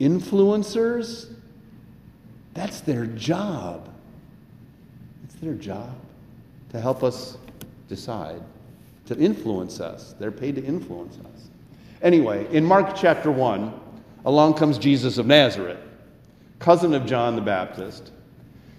influencers? 0.00 1.32
That's 2.54 2.80
their 2.80 3.06
job 3.06 3.88
It's 5.24 5.34
their 5.36 5.54
job 5.54 5.94
to 6.70 6.80
help 6.80 7.02
us 7.02 7.38
decide, 7.88 8.42
to 9.06 9.16
influence 9.18 9.80
us. 9.80 10.14
They're 10.18 10.30
paid 10.30 10.56
to 10.56 10.64
influence 10.64 11.16
us. 11.34 11.48
Anyway, 12.02 12.46
in 12.54 12.64
Mark 12.64 12.94
chapter 12.94 13.30
1, 13.30 13.72
along 14.24 14.54
comes 14.54 14.78
Jesus 14.78 15.18
of 15.18 15.26
Nazareth, 15.26 15.78
cousin 16.58 16.94
of 16.94 17.06
John 17.06 17.34
the 17.34 17.42
Baptist. 17.42 18.12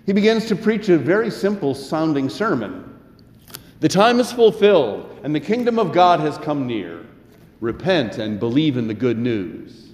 He 0.06 0.14
begins 0.14 0.46
to 0.46 0.56
preach 0.56 0.90
a 0.90 0.98
very 0.98 1.32
simple 1.32 1.74
sounding 1.74 2.30
sermon. 2.30 2.89
The 3.80 3.90
time 3.90 4.20
is 4.20 4.32
fulfilled, 4.32 5.20
and 5.24 5.34
the 5.34 5.40
kingdom 5.40 5.80
of 5.80 5.94
God 5.94 6.20
has 6.20 6.38
come 6.38 6.68
near. 6.68 7.06
Repent 7.62 8.18
and 8.18 8.40
believe 8.40 8.78
in 8.78 8.88
the 8.88 8.94
good 8.94 9.18
news. 9.18 9.90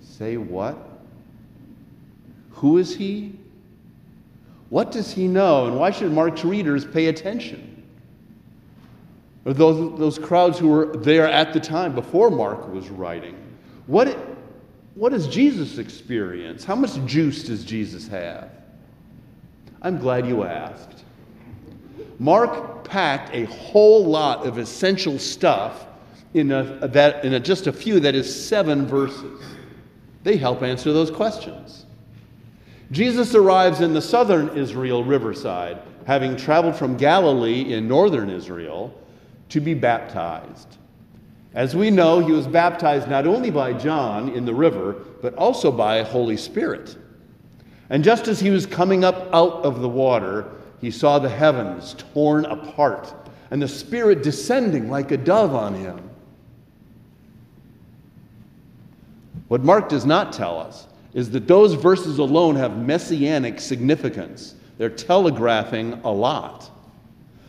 Say 0.00 0.36
what? 0.36 0.76
Who 2.52 2.78
is 2.78 2.94
he? 2.94 3.32
What 4.68 4.92
does 4.92 5.12
he 5.12 5.26
know, 5.26 5.66
and 5.66 5.78
why 5.78 5.90
should 5.90 6.12
Mark's 6.12 6.44
readers 6.44 6.84
pay 6.84 7.06
attention? 7.06 7.82
Or 9.44 9.52
those, 9.52 9.98
those 9.98 10.18
crowds 10.18 10.58
who 10.58 10.68
were 10.68 10.96
there 10.96 11.28
at 11.28 11.52
the 11.52 11.60
time 11.60 11.94
before 11.94 12.30
Mark 12.30 12.72
was 12.72 12.90
writing. 12.90 13.36
What, 13.86 14.16
what 14.94 15.10
does 15.12 15.26
Jesus 15.26 15.78
experience? 15.78 16.64
How 16.64 16.76
much 16.76 17.04
juice 17.06 17.44
does 17.44 17.64
Jesus 17.64 18.06
have? 18.08 18.50
I'm 19.82 19.98
glad 19.98 20.26
you 20.26 20.44
asked. 20.44 21.04
Mark 22.18 22.84
packed 22.84 23.34
a 23.34 23.44
whole 23.46 24.04
lot 24.04 24.46
of 24.46 24.58
essential 24.58 25.18
stuff 25.18 25.86
in, 26.34 26.52
a, 26.52 26.86
that, 26.88 27.24
in 27.24 27.34
a, 27.34 27.40
just 27.40 27.66
a 27.66 27.72
few, 27.72 28.00
that 28.00 28.14
is, 28.14 28.48
seven 28.48 28.86
verses. 28.86 29.40
They 30.22 30.36
help 30.36 30.62
answer 30.62 30.92
those 30.92 31.10
questions. 31.10 31.86
Jesus 32.90 33.34
arrives 33.34 33.80
in 33.80 33.94
the 33.94 34.02
southern 34.02 34.56
Israel 34.56 35.04
riverside, 35.04 35.80
having 36.06 36.36
traveled 36.36 36.76
from 36.76 36.96
Galilee 36.96 37.72
in 37.72 37.88
northern 37.88 38.28
Israel 38.28 38.94
to 39.48 39.60
be 39.60 39.74
baptized. 39.74 40.76
As 41.54 41.74
we 41.74 41.90
know, 41.90 42.20
he 42.20 42.32
was 42.32 42.46
baptized 42.46 43.08
not 43.08 43.26
only 43.26 43.50
by 43.50 43.72
John 43.72 44.28
in 44.30 44.44
the 44.44 44.54
river, 44.54 44.92
but 45.22 45.34
also 45.34 45.72
by 45.72 46.02
Holy 46.02 46.36
Spirit. 46.36 46.96
And 47.90 48.04
just 48.04 48.28
as 48.28 48.40
he 48.40 48.50
was 48.50 48.66
coming 48.66 49.04
up 49.04 49.28
out 49.34 49.64
of 49.64 49.80
the 49.80 49.88
water, 49.88 50.46
he 50.80 50.90
saw 50.90 51.18
the 51.18 51.28
heavens 51.28 51.94
torn 52.14 52.44
apart 52.46 53.12
and 53.50 53.60
the 53.60 53.68
Spirit 53.68 54.22
descending 54.22 54.88
like 54.88 55.10
a 55.10 55.16
dove 55.16 55.54
on 55.54 55.74
him. 55.74 56.08
What 59.48 59.64
Mark 59.64 59.88
does 59.88 60.06
not 60.06 60.32
tell 60.32 60.58
us 60.58 60.86
is 61.12 61.30
that 61.30 61.48
those 61.48 61.74
verses 61.74 62.18
alone 62.18 62.54
have 62.54 62.76
messianic 62.78 63.60
significance. 63.60 64.54
They're 64.78 64.88
telegraphing 64.88 66.00
a 66.04 66.10
lot. 66.10 66.70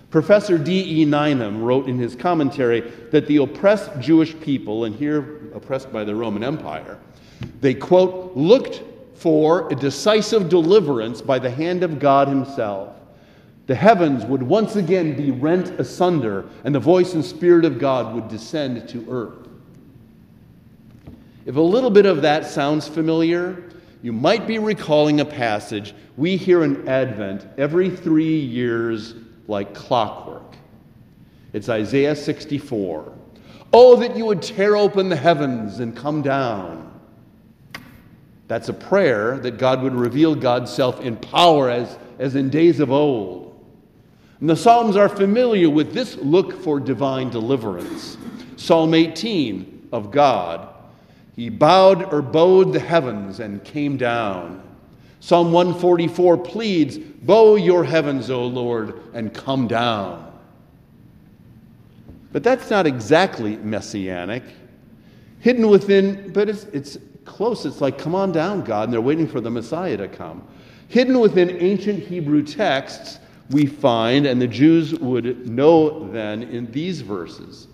Professor 0.09 0.57
D.E. 0.57 1.05
Nineham 1.05 1.61
wrote 1.61 1.87
in 1.87 1.99
his 1.99 2.15
commentary 2.15 2.81
that 3.11 3.27
the 3.27 3.37
oppressed 3.37 3.91
Jewish 3.99 4.37
people, 4.41 4.85
and 4.85 4.95
here 4.95 5.51
oppressed 5.53 5.93
by 5.93 6.03
the 6.03 6.15
Roman 6.15 6.43
Empire, 6.43 6.97
they, 7.61 7.75
quote, 7.75 8.35
looked 8.35 8.81
for 9.21 9.71
a 9.71 9.75
decisive 9.75 10.49
deliverance 10.49 11.21
by 11.21 11.37
the 11.37 11.51
hand 11.51 11.83
of 11.83 11.99
God 11.99 12.27
Himself. 12.27 12.95
The 13.67 13.75
heavens 13.75 14.25
would 14.25 14.41
once 14.41 14.77
again 14.77 15.15
be 15.15 15.29
rent 15.29 15.79
asunder, 15.79 16.49
and 16.63 16.73
the 16.73 16.79
voice 16.79 17.13
and 17.13 17.23
spirit 17.23 17.63
of 17.63 17.77
God 17.77 18.15
would 18.15 18.29
descend 18.29 18.89
to 18.89 19.05
earth. 19.11 19.47
If 21.45 21.55
a 21.55 21.61
little 21.61 21.91
bit 21.91 22.07
of 22.07 22.23
that 22.23 22.47
sounds 22.47 22.87
familiar, 22.87 23.69
you 24.01 24.11
might 24.11 24.47
be 24.47 24.57
recalling 24.57 25.19
a 25.19 25.25
passage 25.25 25.93
we 26.17 26.35
hear 26.35 26.63
in 26.63 26.89
Advent 26.89 27.45
every 27.59 27.95
three 27.95 28.39
years 28.39 29.13
like 29.47 29.75
clockwork. 29.75 30.55
It's 31.53 31.69
Isaiah 31.69 32.15
64. 32.15 33.13
Oh, 33.71 33.95
that 33.97 34.17
you 34.17 34.25
would 34.25 34.41
tear 34.41 34.75
open 34.75 35.09
the 35.09 35.15
heavens 35.15 35.79
and 35.79 35.95
come 35.95 36.23
down. 36.23 36.90
That's 38.51 38.67
a 38.67 38.73
prayer 38.73 39.37
that 39.37 39.57
God 39.57 39.81
would 39.81 39.95
reveal 39.95 40.35
God's 40.35 40.73
self 40.73 40.99
in 40.99 41.15
power 41.15 41.69
as, 41.69 41.97
as 42.19 42.35
in 42.35 42.49
days 42.49 42.81
of 42.81 42.91
old. 42.91 43.57
And 44.41 44.49
the 44.49 44.57
Psalms 44.57 44.97
are 44.97 45.07
familiar 45.07 45.69
with 45.69 45.93
this 45.93 46.17
look 46.17 46.61
for 46.61 46.77
divine 46.77 47.29
deliverance. 47.29 48.17
Psalm 48.57 48.93
18 48.93 49.87
of 49.93 50.11
God 50.11 50.67
he 51.37 51.47
bowed 51.47 52.13
or 52.13 52.21
bowed 52.21 52.73
the 52.73 52.79
heavens 52.81 53.39
and 53.39 53.63
came 53.63 53.95
down. 53.95 54.61
Psalm 55.21 55.53
144 55.53 56.37
pleads, 56.39 56.97
Bow 56.97 57.55
your 57.55 57.85
heavens, 57.85 58.29
O 58.29 58.45
Lord, 58.45 59.01
and 59.13 59.33
come 59.33 59.65
down. 59.69 60.29
But 62.33 62.43
that's 62.43 62.69
not 62.69 62.85
exactly 62.85 63.55
messianic. 63.55 64.43
Hidden 65.39 65.69
within, 65.69 66.33
but 66.33 66.49
it's, 66.49 66.65
it's 66.65 66.97
close. 67.25 67.65
It's 67.65 67.81
like, 67.81 67.97
Come 67.97 68.15
on 68.15 68.31
down, 68.31 68.61
God. 68.61 68.85
And 68.85 68.93
they're 68.93 69.01
waiting 69.01 69.27
for 69.27 69.41
the 69.41 69.51
Messiah 69.51 69.97
to 69.97 70.07
come. 70.07 70.47
Hidden 70.87 71.19
within 71.19 71.49
ancient 71.61 72.03
Hebrew 72.03 72.43
texts, 72.43 73.19
we 73.49 73.65
find, 73.65 74.25
and 74.25 74.41
the 74.41 74.47
Jews 74.47 74.93
would 74.95 75.47
know 75.47 76.11
then 76.11 76.43
in 76.43 76.71
these 76.71 77.01
verses. 77.01 77.67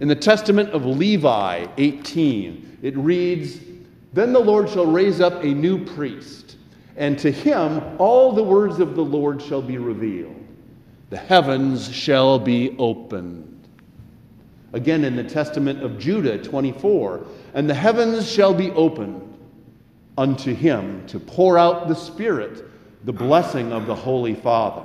In 0.00 0.08
the 0.08 0.16
Testament 0.16 0.70
of 0.70 0.84
Levi 0.84 1.66
18, 1.76 2.78
it 2.82 2.96
reads, 2.96 3.60
Then 4.12 4.32
the 4.32 4.40
Lord 4.40 4.68
shall 4.68 4.86
raise 4.86 5.20
up 5.20 5.42
a 5.42 5.46
new 5.46 5.84
priest, 5.84 6.56
and 6.96 7.18
to 7.20 7.30
him 7.30 7.82
all 7.98 8.32
the 8.32 8.42
words 8.42 8.80
of 8.80 8.96
the 8.96 9.04
Lord 9.04 9.40
shall 9.40 9.62
be 9.62 9.78
revealed. 9.78 10.34
The 11.10 11.16
heavens 11.16 11.92
shall 11.92 12.38
be 12.38 12.76
opened. 12.78 13.53
Again, 14.74 15.04
in 15.04 15.14
the 15.14 15.22
Testament 15.22 15.84
of 15.84 16.00
Judah 16.00 16.36
24, 16.36 17.24
and 17.54 17.70
the 17.70 17.74
heavens 17.74 18.28
shall 18.28 18.52
be 18.52 18.72
opened 18.72 19.38
unto 20.18 20.52
him 20.52 21.06
to 21.06 21.20
pour 21.20 21.56
out 21.56 21.86
the 21.86 21.94
Spirit, 21.94 22.64
the 23.04 23.12
blessing 23.12 23.72
of 23.72 23.86
the 23.86 23.94
Holy 23.94 24.34
Father. 24.34 24.84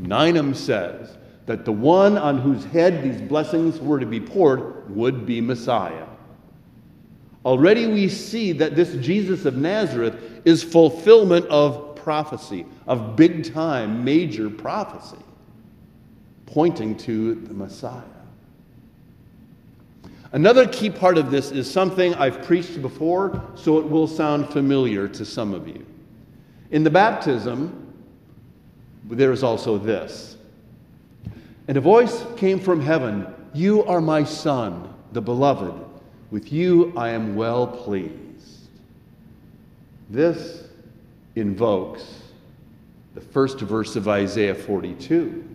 Nineham 0.00 0.56
says 0.56 1.16
that 1.46 1.64
the 1.64 1.70
one 1.70 2.18
on 2.18 2.38
whose 2.38 2.64
head 2.64 3.04
these 3.04 3.20
blessings 3.20 3.78
were 3.78 4.00
to 4.00 4.06
be 4.06 4.18
poured 4.18 4.92
would 4.92 5.24
be 5.24 5.40
Messiah. 5.40 6.06
Already 7.44 7.86
we 7.86 8.08
see 8.08 8.50
that 8.50 8.74
this 8.74 8.92
Jesus 8.96 9.44
of 9.44 9.56
Nazareth 9.56 10.16
is 10.44 10.64
fulfillment 10.64 11.46
of 11.46 11.94
prophecy, 11.94 12.66
of 12.88 13.14
big 13.14 13.52
time, 13.54 14.02
major 14.02 14.50
prophecy, 14.50 15.22
pointing 16.46 16.96
to 16.96 17.36
the 17.36 17.54
Messiah. 17.54 18.02
Another 20.32 20.66
key 20.66 20.88
part 20.88 21.18
of 21.18 21.30
this 21.30 21.50
is 21.50 21.70
something 21.70 22.14
I've 22.14 22.42
preached 22.42 22.80
before, 22.80 23.42
so 23.54 23.78
it 23.78 23.86
will 23.86 24.06
sound 24.06 24.48
familiar 24.48 25.06
to 25.08 25.26
some 25.26 25.52
of 25.52 25.68
you. 25.68 25.84
In 26.70 26.82
the 26.82 26.90
baptism, 26.90 27.92
there 29.04 29.30
is 29.30 29.42
also 29.42 29.76
this. 29.76 30.38
And 31.68 31.76
a 31.76 31.82
voice 31.82 32.24
came 32.38 32.58
from 32.58 32.80
heaven 32.80 33.26
You 33.52 33.84
are 33.84 34.00
my 34.00 34.24
Son, 34.24 34.92
the 35.12 35.20
beloved. 35.20 35.74
With 36.30 36.50
you 36.50 36.94
I 36.96 37.10
am 37.10 37.36
well 37.36 37.66
pleased. 37.66 38.70
This 40.08 40.64
invokes 41.36 42.22
the 43.14 43.20
first 43.20 43.60
verse 43.60 43.96
of 43.96 44.08
Isaiah 44.08 44.54
42, 44.54 45.46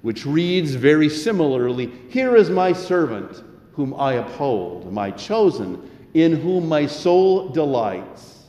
which 0.00 0.24
reads 0.24 0.74
very 0.74 1.10
similarly 1.10 1.92
Here 2.08 2.34
is 2.34 2.48
my 2.48 2.72
servant 2.72 3.42
whom 3.72 3.94
I 3.94 4.14
uphold, 4.14 4.92
my 4.92 5.10
chosen, 5.10 5.90
in 6.14 6.32
whom 6.32 6.68
my 6.68 6.86
soul 6.86 7.48
delights. 7.48 8.44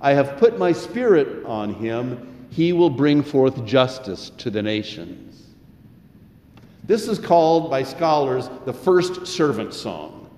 I 0.00 0.12
have 0.12 0.36
put 0.36 0.58
my 0.58 0.72
spirit 0.72 1.44
on 1.46 1.72
him, 1.74 2.46
he 2.50 2.72
will 2.72 2.90
bring 2.90 3.22
forth 3.22 3.64
justice 3.64 4.30
to 4.38 4.50
the 4.50 4.62
nations. 4.62 5.46
This 6.84 7.08
is 7.08 7.18
called 7.18 7.70
by 7.70 7.82
scholars 7.82 8.50
the 8.66 8.72
first 8.72 9.26
servant 9.26 9.72
song. 9.72 10.28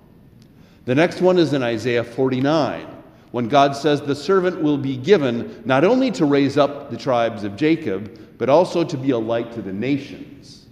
The 0.84 0.94
next 0.94 1.20
one 1.20 1.36
is 1.36 1.52
in 1.52 1.64
Isaiah 1.64 2.04
49, 2.04 2.86
when 3.32 3.48
God 3.48 3.74
says 3.74 4.00
the 4.00 4.14
servant 4.14 4.62
will 4.62 4.78
be 4.78 4.96
given 4.96 5.62
not 5.64 5.82
only 5.82 6.12
to 6.12 6.24
raise 6.24 6.56
up 6.56 6.90
the 6.90 6.96
tribes 6.96 7.42
of 7.42 7.56
Jacob, 7.56 8.20
but 8.38 8.48
also 8.48 8.84
to 8.84 8.96
be 8.96 9.10
a 9.10 9.18
light 9.18 9.52
to 9.54 9.62
the 9.62 9.72
nations. 9.72 10.65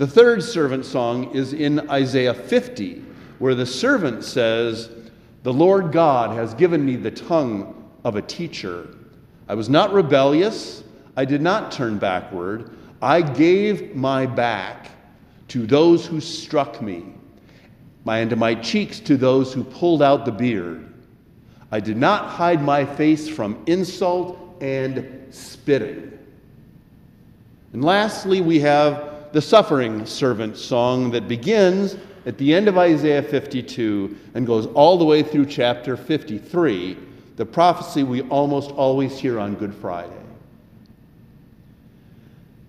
The 0.00 0.06
third 0.06 0.42
servant 0.42 0.86
song 0.86 1.30
is 1.34 1.52
in 1.52 1.90
Isaiah 1.90 2.32
50, 2.32 3.04
where 3.38 3.54
the 3.54 3.66
servant 3.66 4.24
says, 4.24 4.88
The 5.42 5.52
Lord 5.52 5.92
God 5.92 6.34
has 6.34 6.54
given 6.54 6.82
me 6.86 6.96
the 6.96 7.10
tongue 7.10 7.86
of 8.02 8.16
a 8.16 8.22
teacher. 8.22 8.96
I 9.46 9.54
was 9.54 9.68
not 9.68 9.92
rebellious, 9.92 10.84
I 11.18 11.26
did 11.26 11.42
not 11.42 11.70
turn 11.70 11.98
backward. 11.98 12.70
I 13.02 13.20
gave 13.20 13.94
my 13.94 14.24
back 14.24 14.90
to 15.48 15.66
those 15.66 16.06
who 16.06 16.18
struck 16.18 16.80
me, 16.80 17.04
and 18.06 18.34
my 18.38 18.54
cheeks 18.54 19.00
to 19.00 19.18
those 19.18 19.52
who 19.52 19.62
pulled 19.62 20.02
out 20.02 20.24
the 20.24 20.32
beard. 20.32 20.94
I 21.70 21.78
did 21.78 21.98
not 21.98 22.30
hide 22.30 22.62
my 22.62 22.86
face 22.86 23.28
from 23.28 23.62
insult 23.66 24.56
and 24.62 25.26
spitting. 25.28 26.18
And 27.74 27.84
lastly, 27.84 28.40
we 28.40 28.60
have 28.60 29.09
the 29.32 29.40
suffering 29.40 30.04
servant 30.06 30.56
song 30.56 31.10
that 31.12 31.28
begins 31.28 31.96
at 32.26 32.36
the 32.38 32.52
end 32.52 32.68
of 32.68 32.76
Isaiah 32.76 33.22
52 33.22 34.16
and 34.34 34.46
goes 34.46 34.66
all 34.66 34.98
the 34.98 35.04
way 35.04 35.22
through 35.22 35.46
chapter 35.46 35.96
53, 35.96 36.96
the 37.36 37.46
prophecy 37.46 38.02
we 38.02 38.22
almost 38.22 38.70
always 38.72 39.18
hear 39.18 39.38
on 39.38 39.54
Good 39.54 39.74
Friday. 39.74 40.12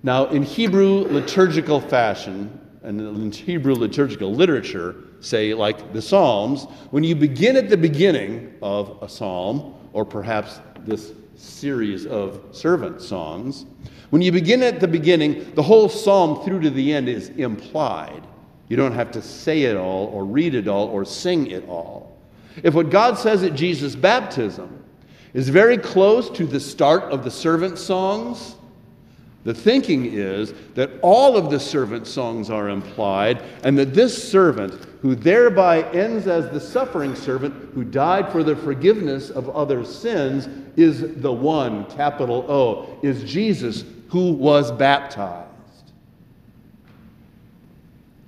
Now, 0.04 0.28
in 0.28 0.44
Hebrew 0.44 1.06
liturgical 1.10 1.80
fashion, 1.80 2.60
and 2.84 3.00
in 3.00 3.32
Hebrew 3.32 3.76
liturgical 3.76 4.34
literature, 4.34 4.96
say 5.20 5.54
like 5.54 5.94
the 5.94 6.02
Psalms, 6.02 6.66
when 6.90 7.04
you 7.04 7.16
begin 7.16 7.56
at 7.56 7.70
the 7.70 7.78
beginning 7.78 8.56
of 8.62 8.98
a 9.02 9.10
psalm, 9.10 9.76
or 9.94 10.04
perhaps 10.04 10.60
this 10.80 11.14
series 11.36 12.06
of 12.06 12.42
servant 12.52 13.02
songs, 13.02 13.66
when 14.10 14.22
you 14.22 14.32
begin 14.32 14.62
at 14.64 14.80
the 14.80 14.88
beginning, 14.88 15.54
the 15.56 15.64
whole 15.64 15.88
psalm 15.88 16.44
through 16.44 16.62
to 16.62 16.70
the 16.70 16.94
end 16.94 17.08
is 17.08 17.30
implied. 17.30 18.28
You 18.68 18.78
don't 18.78 18.94
have 18.94 19.12
to 19.12 19.22
say 19.22 19.64
it 19.64 19.78
all, 19.78 20.08
or 20.08 20.26
read 20.26 20.56
it 20.56 20.68
all, 20.68 20.88
or 20.88 21.06
sing 21.06 21.48
it 21.48 21.68
all. 21.68 22.18
If 22.64 22.74
what 22.74 22.90
God 22.90 23.18
says 23.18 23.44
at 23.44 23.56
Jesus' 23.56 23.96
baptism 23.96 24.84
is 25.34 25.50
very 25.50 25.78
close 25.78 26.30
to 26.32 26.46
the 26.46 26.60
start 26.60 27.04
of 27.04 27.24
the 27.24 27.32
servant 27.32 27.78
songs, 27.78 28.56
the 29.44 29.54
thinking 29.54 30.06
is 30.06 30.54
that 30.76 30.92
all 31.02 31.36
of 31.36 31.50
the 31.50 31.60
servant 31.60 32.06
songs 32.06 32.50
are 32.50 32.70
implied, 32.70 33.42
and 33.64 33.78
that 33.78 33.94
this 33.94 34.32
servant, 34.32 34.74
who 35.02 35.16
thereby 35.16 35.82
ends 35.92 36.28
as 36.28 36.50
the 36.52 36.60
suffering 36.60 37.16
servant 37.16 37.74
who 37.74 37.84
died 37.84 38.32
for 38.32 38.44
the 38.44 38.56
forgiveness 38.56 39.32
of 39.32 39.50
others' 39.50 39.94
sins, 39.94 40.48
is 40.78 41.20
the 41.22 41.34
one, 41.34 41.86
capital 41.86 42.46
O, 42.48 43.00
is 43.02 43.24
Jesus 43.24 43.84
who 44.10 44.32
was 44.34 44.72
baptized. 44.72 45.48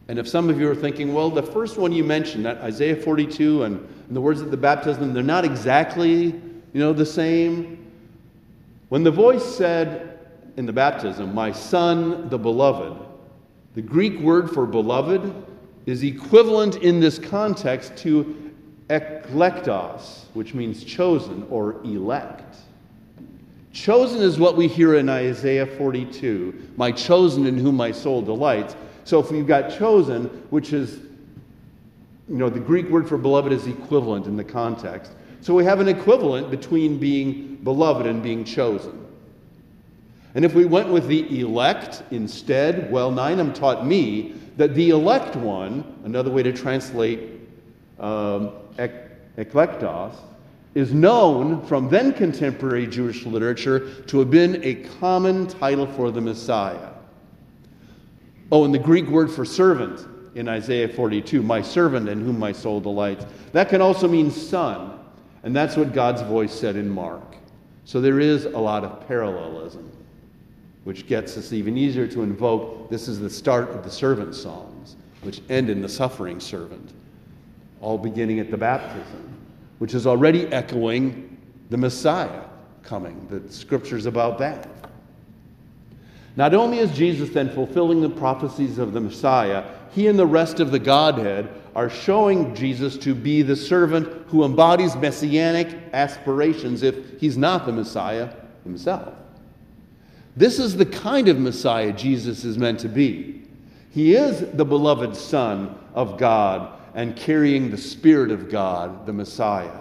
And 0.08 0.18
if 0.18 0.28
some 0.28 0.50
of 0.50 0.60
you 0.60 0.70
are 0.70 0.76
thinking, 0.76 1.14
well, 1.14 1.30
the 1.30 1.44
first 1.44 1.78
one 1.78 1.92
you 1.92 2.04
mentioned, 2.04 2.46
that 2.46 2.58
Isaiah 2.58 2.96
42 2.96 3.64
and, 3.64 3.78
and 4.08 4.16
the 4.16 4.22
words 4.22 4.42
of 4.42 4.50
the 4.50 4.58
baptism, 4.58 5.14
they're 5.14 5.24
not 5.24 5.46
exactly, 5.46 6.26
you 6.26 6.42
know, 6.74 6.92
the 6.92 7.06
same. 7.06 7.92
When 8.90 9.04
the 9.04 9.12
voice 9.12 9.44
said 9.44 10.13
in 10.58 10.66
the 10.66 10.74
baptism, 10.74 11.34
my 11.34 11.52
son, 11.52 12.30
the 12.30 12.38
beloved, 12.38 13.00
the 13.76 13.82
Greek 13.82 14.20
word 14.20 14.52
for 14.52 14.66
beloved 14.66 15.34
is 15.86 16.04
equivalent 16.04 16.78
in 16.78 17.00
this 17.00 17.18
context 17.18 17.98
to 17.98 18.52
eklektos, 18.90 20.26
which 20.34 20.54
means 20.54 20.84
chosen 20.84 21.46
or 21.50 21.82
elect. 21.84 22.58
Chosen 23.72 24.22
is 24.22 24.38
what 24.38 24.56
we 24.56 24.68
hear 24.68 24.96
in 24.96 25.10
Isaiah 25.10 25.66
42 25.66 26.74
my 26.78 26.92
chosen 26.92 27.48
in 27.48 27.58
whom 27.58 27.76
my 27.76 27.92
soul 27.92 28.22
delights. 28.22 28.76
So 29.04 29.20
if 29.20 29.32
we've 29.32 29.48
got 29.48 29.76
chosen, 29.76 30.26
which 30.52 30.72
is, 30.72 31.00
you 32.30 32.38
know, 32.38 32.50
the 32.50 32.60
Greek 32.60 32.88
word 32.90 33.10
for 33.10 33.18
beloved 33.18 33.52
is 33.52 33.66
equivalent 33.66 34.28
in 34.28 34.38
the 34.38 34.44
context. 34.44 35.14
So 35.42 35.54
we 35.54 35.66
have 35.66 35.80
an 35.80 35.88
equivalent 35.88 36.52
between 36.52 37.00
being 37.00 37.56
beloved 37.58 38.06
and 38.06 38.22
being 38.22 38.46
chosen. 38.46 39.03
And 40.36 40.44
if 40.44 40.54
we 40.54 40.66
went 40.66 40.90
with 40.90 41.08
the 41.08 41.40
elect 41.40 42.04
instead, 42.12 42.92
well, 42.92 43.12
Nineham 43.12 43.54
taught 43.54 43.86
me 43.86 44.34
that 44.58 44.76
the 44.76 44.90
elect 44.90 45.36
one, 45.36 46.00
another 46.04 46.32
way 46.32 46.44
to 46.44 46.52
translate 46.52 47.20
um, 48.00 48.52
eklektos, 49.38 50.16
is 50.76 50.94
known 50.94 51.64
from 51.68 51.88
then 51.88 52.14
contemporary 52.14 52.88
Jewish 52.88 53.26
literature 53.26 54.04
to 54.06 54.20
have 54.20 54.32
been 54.32 54.64
a 54.64 54.76
common 55.00 55.46
title 55.46 55.86
for 55.86 56.10
the 56.10 56.22
Messiah. 56.22 56.90
Oh, 58.52 58.66
and 58.66 58.74
the 58.74 58.80
Greek 58.80 59.08
word 59.08 59.32
for 59.32 59.46
servant 59.46 60.08
in 60.36 60.48
Isaiah 60.48 60.88
42, 60.88 61.44
my 61.44 61.62
servant 61.62 62.10
in 62.10 62.22
whom 62.22 62.40
my 62.40 62.52
soul 62.52 62.80
delights, 62.80 63.26
that 63.52 63.70
can 63.70 63.82
also 63.82 64.08
mean 64.08 64.32
son. 64.32 65.00
And 65.44 65.56
that's 65.56 65.76
what 65.76 65.94
God's 65.94 66.22
voice 66.22 66.54
said 66.54 66.76
in 66.76 66.90
Mark. 66.90 67.36
So 67.86 68.02
there 68.02 68.20
is 68.20 68.46
a 68.46 68.58
lot 68.58 68.84
of 68.84 69.08
parallelism, 69.08 69.92
which 70.84 71.08
gets 71.08 71.38
us 71.38 71.54
even 71.54 71.78
easier 71.78 72.08
to 72.08 72.24
invoke 72.24 72.90
this 72.90 73.08
is 73.08 73.20
the 73.20 73.30
start 73.30 73.70
of 73.70 73.84
the 73.84 73.92
servant 73.92 74.36
songs, 74.36 74.96
which 75.22 75.42
end 75.50 75.70
in 75.70 75.82
the 75.82 75.90
suffering 75.90 76.40
servant, 76.40 76.94
all 77.82 77.98
beginning 77.98 78.40
at 78.40 78.52
the 78.52 78.58
baptism 78.58 79.34
which 79.84 79.94
is 79.94 80.08
already 80.08 80.48
echoing 80.48 81.38
the 81.70 81.76
Messiah 81.76 82.44
coming, 82.84 83.28
the 83.30 83.52
scriptures 83.52 84.06
about 84.06 84.38
that. 84.38 84.70
Not 86.38 86.54
only 86.54 86.80
is 86.80 86.90
Jesus 86.92 87.32
then 87.32 87.50
fulfilling 87.50 88.00
the 88.00 88.10
prophecies 88.10 88.78
of 88.78 88.94
the 88.94 89.02
Messiah, 89.02 89.66
he 89.92 90.08
and 90.08 90.18
the 90.18 90.26
rest 90.26 90.62
of 90.62 90.72
the 90.72 90.80
Godhead 90.80 91.50
are 91.76 91.90
showing 91.90 92.56
Jesus 92.56 92.98
to 93.00 93.14
be 93.14 93.42
the 93.42 93.58
servant 93.58 94.08
who 94.28 94.46
embodies 94.46 94.96
messianic 94.96 95.68
aspirations 95.92 96.82
if 96.82 97.20
he's 97.20 97.38
not 97.38 97.66
the 97.66 97.74
Messiah 97.74 98.34
himself. 98.64 99.14
This 100.36 100.60
is 100.60 100.76
the 100.76 100.86
kind 100.86 101.28
of 101.28 101.40
Messiah 101.40 101.92
Jesus 101.92 102.44
is 102.44 102.58
meant 102.58 102.80
to 102.80 102.90
be. 102.90 103.42
He 103.92 104.16
is 104.16 104.52
the 104.54 104.66
beloved 104.66 105.16
Son 105.16 105.78
of 105.94 106.18
God 106.18 106.80
and 106.96 107.16
carrying 107.16 107.70
the 107.70 107.78
Spirit 107.78 108.32
of 108.32 108.50
God, 108.50 109.06
the 109.06 109.14
Messiah. 109.14 109.80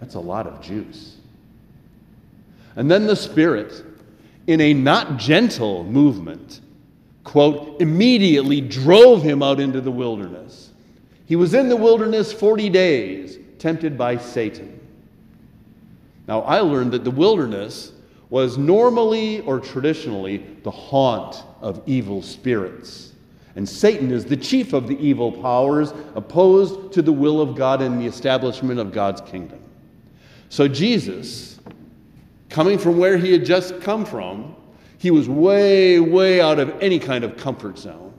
That's 0.00 0.14
a 0.14 0.20
lot 0.20 0.46
of 0.46 0.60
juice. 0.62 1.16
And 2.76 2.90
then 2.90 3.06
the 3.06 3.16
Spirit, 3.16 3.84
in 4.46 4.60
a 4.60 4.72
not 4.72 5.18
gentle 5.18 5.84
movement, 5.84 6.60
quote, 7.24 7.80
immediately 7.80 8.60
drove 8.60 9.22
him 9.22 9.42
out 9.42 9.60
into 9.60 9.80
the 9.80 9.90
wilderness. 9.90 10.70
He 11.26 11.36
was 11.36 11.54
in 11.54 11.68
the 11.68 11.76
wilderness 11.76 12.32
40 12.32 12.70
days, 12.70 13.38
tempted 13.58 13.96
by 13.96 14.16
Satan. 14.16 14.80
Now, 16.26 16.40
I 16.42 16.60
learned 16.60 16.92
that 16.92 17.04
the 17.04 17.10
wilderness 17.10 17.91
was 18.32 18.56
normally 18.56 19.42
or 19.42 19.60
traditionally 19.60 20.38
the 20.62 20.70
haunt 20.70 21.44
of 21.60 21.82
evil 21.84 22.22
spirits. 22.22 23.12
And 23.56 23.68
Satan 23.68 24.10
is 24.10 24.24
the 24.24 24.38
chief 24.38 24.72
of 24.72 24.88
the 24.88 24.98
evil 24.98 25.30
powers 25.30 25.92
opposed 26.14 26.94
to 26.94 27.02
the 27.02 27.12
will 27.12 27.42
of 27.42 27.54
God 27.54 27.82
and 27.82 28.00
the 28.00 28.06
establishment 28.06 28.80
of 28.80 28.90
God's 28.90 29.20
kingdom. 29.20 29.60
So, 30.48 30.66
Jesus, 30.66 31.60
coming 32.48 32.78
from 32.78 32.96
where 32.96 33.18
he 33.18 33.32
had 33.32 33.44
just 33.44 33.82
come 33.82 34.02
from, 34.02 34.56
he 34.96 35.10
was 35.10 35.28
way, 35.28 36.00
way 36.00 36.40
out 36.40 36.58
of 36.58 36.70
any 36.80 36.98
kind 36.98 37.24
of 37.24 37.36
comfort 37.36 37.78
zone. 37.78 38.14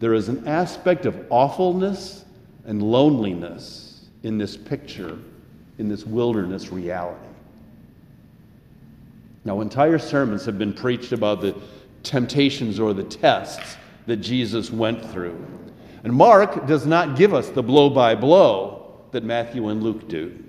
There 0.00 0.14
is 0.14 0.28
an 0.28 0.48
aspect 0.48 1.06
of 1.06 1.26
awfulness 1.30 2.24
and 2.64 2.82
loneliness 2.82 4.06
in 4.24 4.36
this 4.36 4.56
picture, 4.56 5.16
in 5.78 5.88
this 5.88 6.04
wilderness 6.04 6.72
reality. 6.72 7.29
Now, 9.44 9.60
entire 9.60 9.98
sermons 9.98 10.44
have 10.44 10.58
been 10.58 10.74
preached 10.74 11.12
about 11.12 11.40
the 11.40 11.54
temptations 12.02 12.78
or 12.78 12.92
the 12.92 13.04
tests 13.04 13.76
that 14.06 14.18
Jesus 14.18 14.70
went 14.70 15.04
through. 15.10 15.46
And 16.04 16.12
Mark 16.12 16.66
does 16.66 16.86
not 16.86 17.16
give 17.16 17.34
us 17.34 17.48
the 17.48 17.62
blow 17.62 17.90
by 17.90 18.14
blow 18.14 19.00
that 19.12 19.24
Matthew 19.24 19.68
and 19.68 19.82
Luke 19.82 20.08
do. 20.08 20.44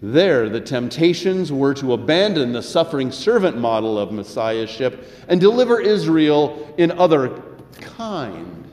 There, 0.00 0.48
the 0.48 0.60
temptations 0.60 1.52
were 1.52 1.74
to 1.74 1.92
abandon 1.92 2.52
the 2.52 2.62
suffering 2.62 3.12
servant 3.12 3.56
model 3.56 3.98
of 3.98 4.10
messiahship 4.10 5.08
and 5.28 5.40
deliver 5.40 5.80
Israel 5.80 6.74
in 6.76 6.90
other 6.92 7.40
kind 7.80 8.64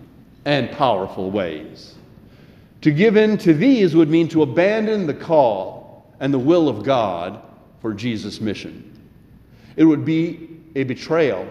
and 0.45 0.71
powerful 0.71 1.29
ways. 1.29 1.95
To 2.81 2.91
give 2.91 3.15
in 3.15 3.37
to 3.39 3.53
these 3.53 3.95
would 3.95 4.09
mean 4.09 4.27
to 4.29 4.41
abandon 4.41 5.05
the 5.05 5.13
call 5.13 6.15
and 6.19 6.33
the 6.33 6.39
will 6.39 6.67
of 6.67 6.83
God 6.83 7.41
for 7.79 7.93
Jesus' 7.93 8.41
mission. 8.41 8.88
It 9.79 9.85
would 9.85 10.03
be 10.03 10.59
a 10.75 10.83
betrayal. 10.83 11.47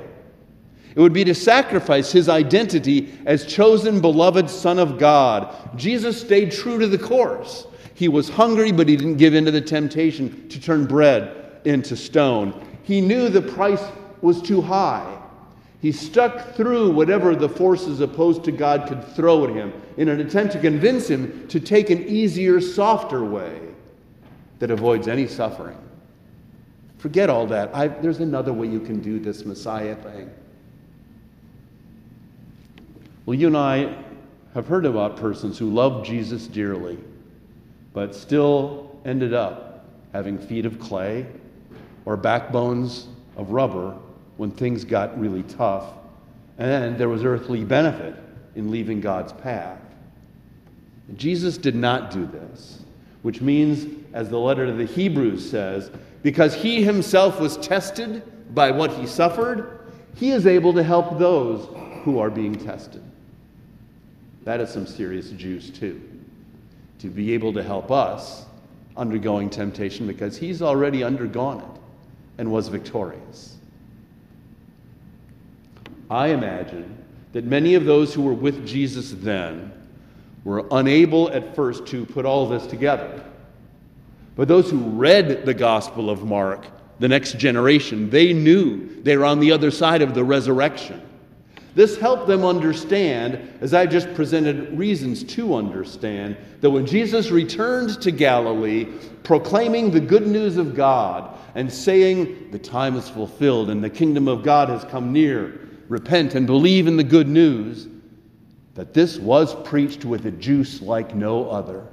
It 0.94 1.00
would 1.00 1.14
be 1.14 1.24
to 1.24 1.34
sacrifice 1.34 2.12
his 2.12 2.28
identity 2.28 3.10
as 3.24 3.46
chosen, 3.46 4.02
beloved 4.02 4.50
Son 4.50 4.78
of 4.78 4.98
God. 4.98 5.54
Jesus 5.78 6.20
stayed 6.20 6.52
true 6.52 6.78
to 6.78 6.86
the 6.86 6.98
course. 6.98 7.66
He 7.94 8.06
was 8.06 8.28
hungry, 8.28 8.70
but 8.70 8.86
he 8.86 8.98
didn't 8.98 9.16
give 9.16 9.32
in 9.32 9.46
to 9.46 9.50
the 9.50 9.62
temptation 9.62 10.46
to 10.50 10.60
turn 10.60 10.84
bread 10.84 11.62
into 11.64 11.96
stone. 11.96 12.52
He 12.82 13.00
knew 13.00 13.30
the 13.30 13.40
price 13.40 13.82
was 14.20 14.42
too 14.42 14.60
high. 14.60 15.16
He 15.80 15.90
stuck 15.90 16.54
through 16.54 16.90
whatever 16.90 17.34
the 17.34 17.48
forces 17.48 18.00
opposed 18.00 18.44
to 18.44 18.52
God 18.52 18.88
could 18.88 19.02
throw 19.14 19.44
at 19.46 19.54
him 19.54 19.72
in 19.96 20.10
an 20.10 20.20
attempt 20.20 20.52
to 20.52 20.60
convince 20.60 21.08
him 21.08 21.48
to 21.48 21.60
take 21.60 21.88
an 21.88 22.06
easier, 22.06 22.60
softer 22.60 23.24
way 23.24 23.58
that 24.58 24.70
avoids 24.70 25.08
any 25.08 25.26
suffering. 25.26 25.78
Forget 26.98 27.30
all 27.30 27.46
that. 27.46 27.74
I, 27.74 27.88
there's 27.88 28.20
another 28.20 28.52
way 28.52 28.66
you 28.66 28.80
can 28.80 29.00
do 29.00 29.18
this 29.18 29.44
Messiah 29.44 29.94
thing. 29.96 30.30
Well, 33.24 33.34
you 33.34 33.46
and 33.46 33.56
I 33.56 33.96
have 34.54 34.66
heard 34.66 34.86
about 34.86 35.16
persons 35.16 35.58
who 35.58 35.70
loved 35.70 36.06
Jesus 36.06 36.46
dearly 36.46 36.98
but 37.98 38.14
still 38.14 38.96
ended 39.04 39.34
up 39.34 39.84
having 40.12 40.38
feet 40.38 40.64
of 40.64 40.78
clay 40.78 41.26
or 42.04 42.16
backbones 42.16 43.08
of 43.36 43.50
rubber 43.50 43.96
when 44.36 44.50
things 44.50 44.84
got 44.84 45.18
really 45.18 45.42
tough. 45.42 45.94
And 46.58 46.96
there 46.96 47.08
was 47.08 47.24
earthly 47.24 47.64
benefit 47.64 48.14
in 48.54 48.70
leaving 48.70 49.00
God's 49.00 49.32
path. 49.32 49.80
Jesus 51.16 51.56
did 51.56 51.74
not 51.74 52.10
do 52.10 52.26
this, 52.26 52.82
which 53.22 53.40
means, 53.40 53.86
as 54.12 54.28
the 54.28 54.38
letter 54.38 54.66
to 54.66 54.72
the 54.72 54.84
Hebrews 54.84 55.50
says, 55.50 55.90
because 56.22 56.54
he 56.54 56.82
himself 56.82 57.40
was 57.40 57.56
tested 57.58 58.22
by 58.54 58.70
what 58.70 58.90
he 58.92 59.06
suffered, 59.06 59.80
he 60.14 60.30
is 60.30 60.46
able 60.46 60.72
to 60.72 60.82
help 60.82 61.18
those 61.18 61.68
who 62.02 62.18
are 62.18 62.30
being 62.30 62.54
tested. 62.54 63.02
That 64.44 64.60
is 64.60 64.70
some 64.70 64.86
serious 64.86 65.30
juice, 65.30 65.70
too 65.70 66.00
to 66.98 67.08
be 67.08 67.32
able 67.32 67.52
to 67.52 67.62
help 67.62 67.90
us 67.90 68.44
undergoing 68.96 69.48
temptation 69.48 70.06
because 70.06 70.36
he's 70.36 70.60
already 70.60 71.04
undergone 71.04 71.58
it 71.58 71.80
and 72.38 72.50
was 72.50 72.68
victorious. 72.68 73.56
I 76.10 76.28
imagine 76.28 76.96
that 77.32 77.44
many 77.44 77.74
of 77.74 77.84
those 77.84 78.12
who 78.12 78.22
were 78.22 78.34
with 78.34 78.66
Jesus 78.66 79.12
then 79.12 79.72
were 80.44 80.66
unable 80.70 81.30
at 81.30 81.54
first 81.54 81.86
to 81.88 82.06
put 82.06 82.24
all 82.24 82.48
this 82.48 82.66
together. 82.66 83.22
But 84.38 84.46
those 84.46 84.70
who 84.70 84.78
read 84.78 85.46
the 85.46 85.52
Gospel 85.52 86.08
of 86.08 86.22
Mark, 86.22 86.64
the 87.00 87.08
next 87.08 87.38
generation, 87.38 88.08
they 88.08 88.32
knew 88.32 89.02
they 89.02 89.16
were 89.16 89.24
on 89.24 89.40
the 89.40 89.50
other 89.50 89.72
side 89.72 90.00
of 90.00 90.14
the 90.14 90.22
resurrection. 90.22 91.02
This 91.74 91.98
helped 91.98 92.28
them 92.28 92.44
understand, 92.44 93.58
as 93.60 93.74
I've 93.74 93.90
just 93.90 94.14
presented 94.14 94.78
reasons 94.78 95.24
to 95.24 95.56
understand, 95.56 96.36
that 96.60 96.70
when 96.70 96.86
Jesus 96.86 97.32
returned 97.32 98.00
to 98.00 98.12
Galilee, 98.12 98.86
proclaiming 99.24 99.90
the 99.90 99.98
good 99.98 100.28
news 100.28 100.56
of 100.56 100.76
God 100.76 101.36
and 101.56 101.70
saying, 101.72 102.52
The 102.52 102.60
time 102.60 102.94
is 102.94 103.08
fulfilled 103.08 103.70
and 103.70 103.82
the 103.82 103.90
kingdom 103.90 104.28
of 104.28 104.44
God 104.44 104.68
has 104.68 104.84
come 104.84 105.12
near, 105.12 105.68
repent 105.88 106.36
and 106.36 106.46
believe 106.46 106.86
in 106.86 106.96
the 106.96 107.02
good 107.02 107.28
news, 107.28 107.88
that 108.74 108.94
this 108.94 109.18
was 109.18 109.56
preached 109.66 110.04
with 110.04 110.26
a 110.26 110.30
juice 110.30 110.80
like 110.80 111.12
no 111.16 111.50
other. 111.50 111.88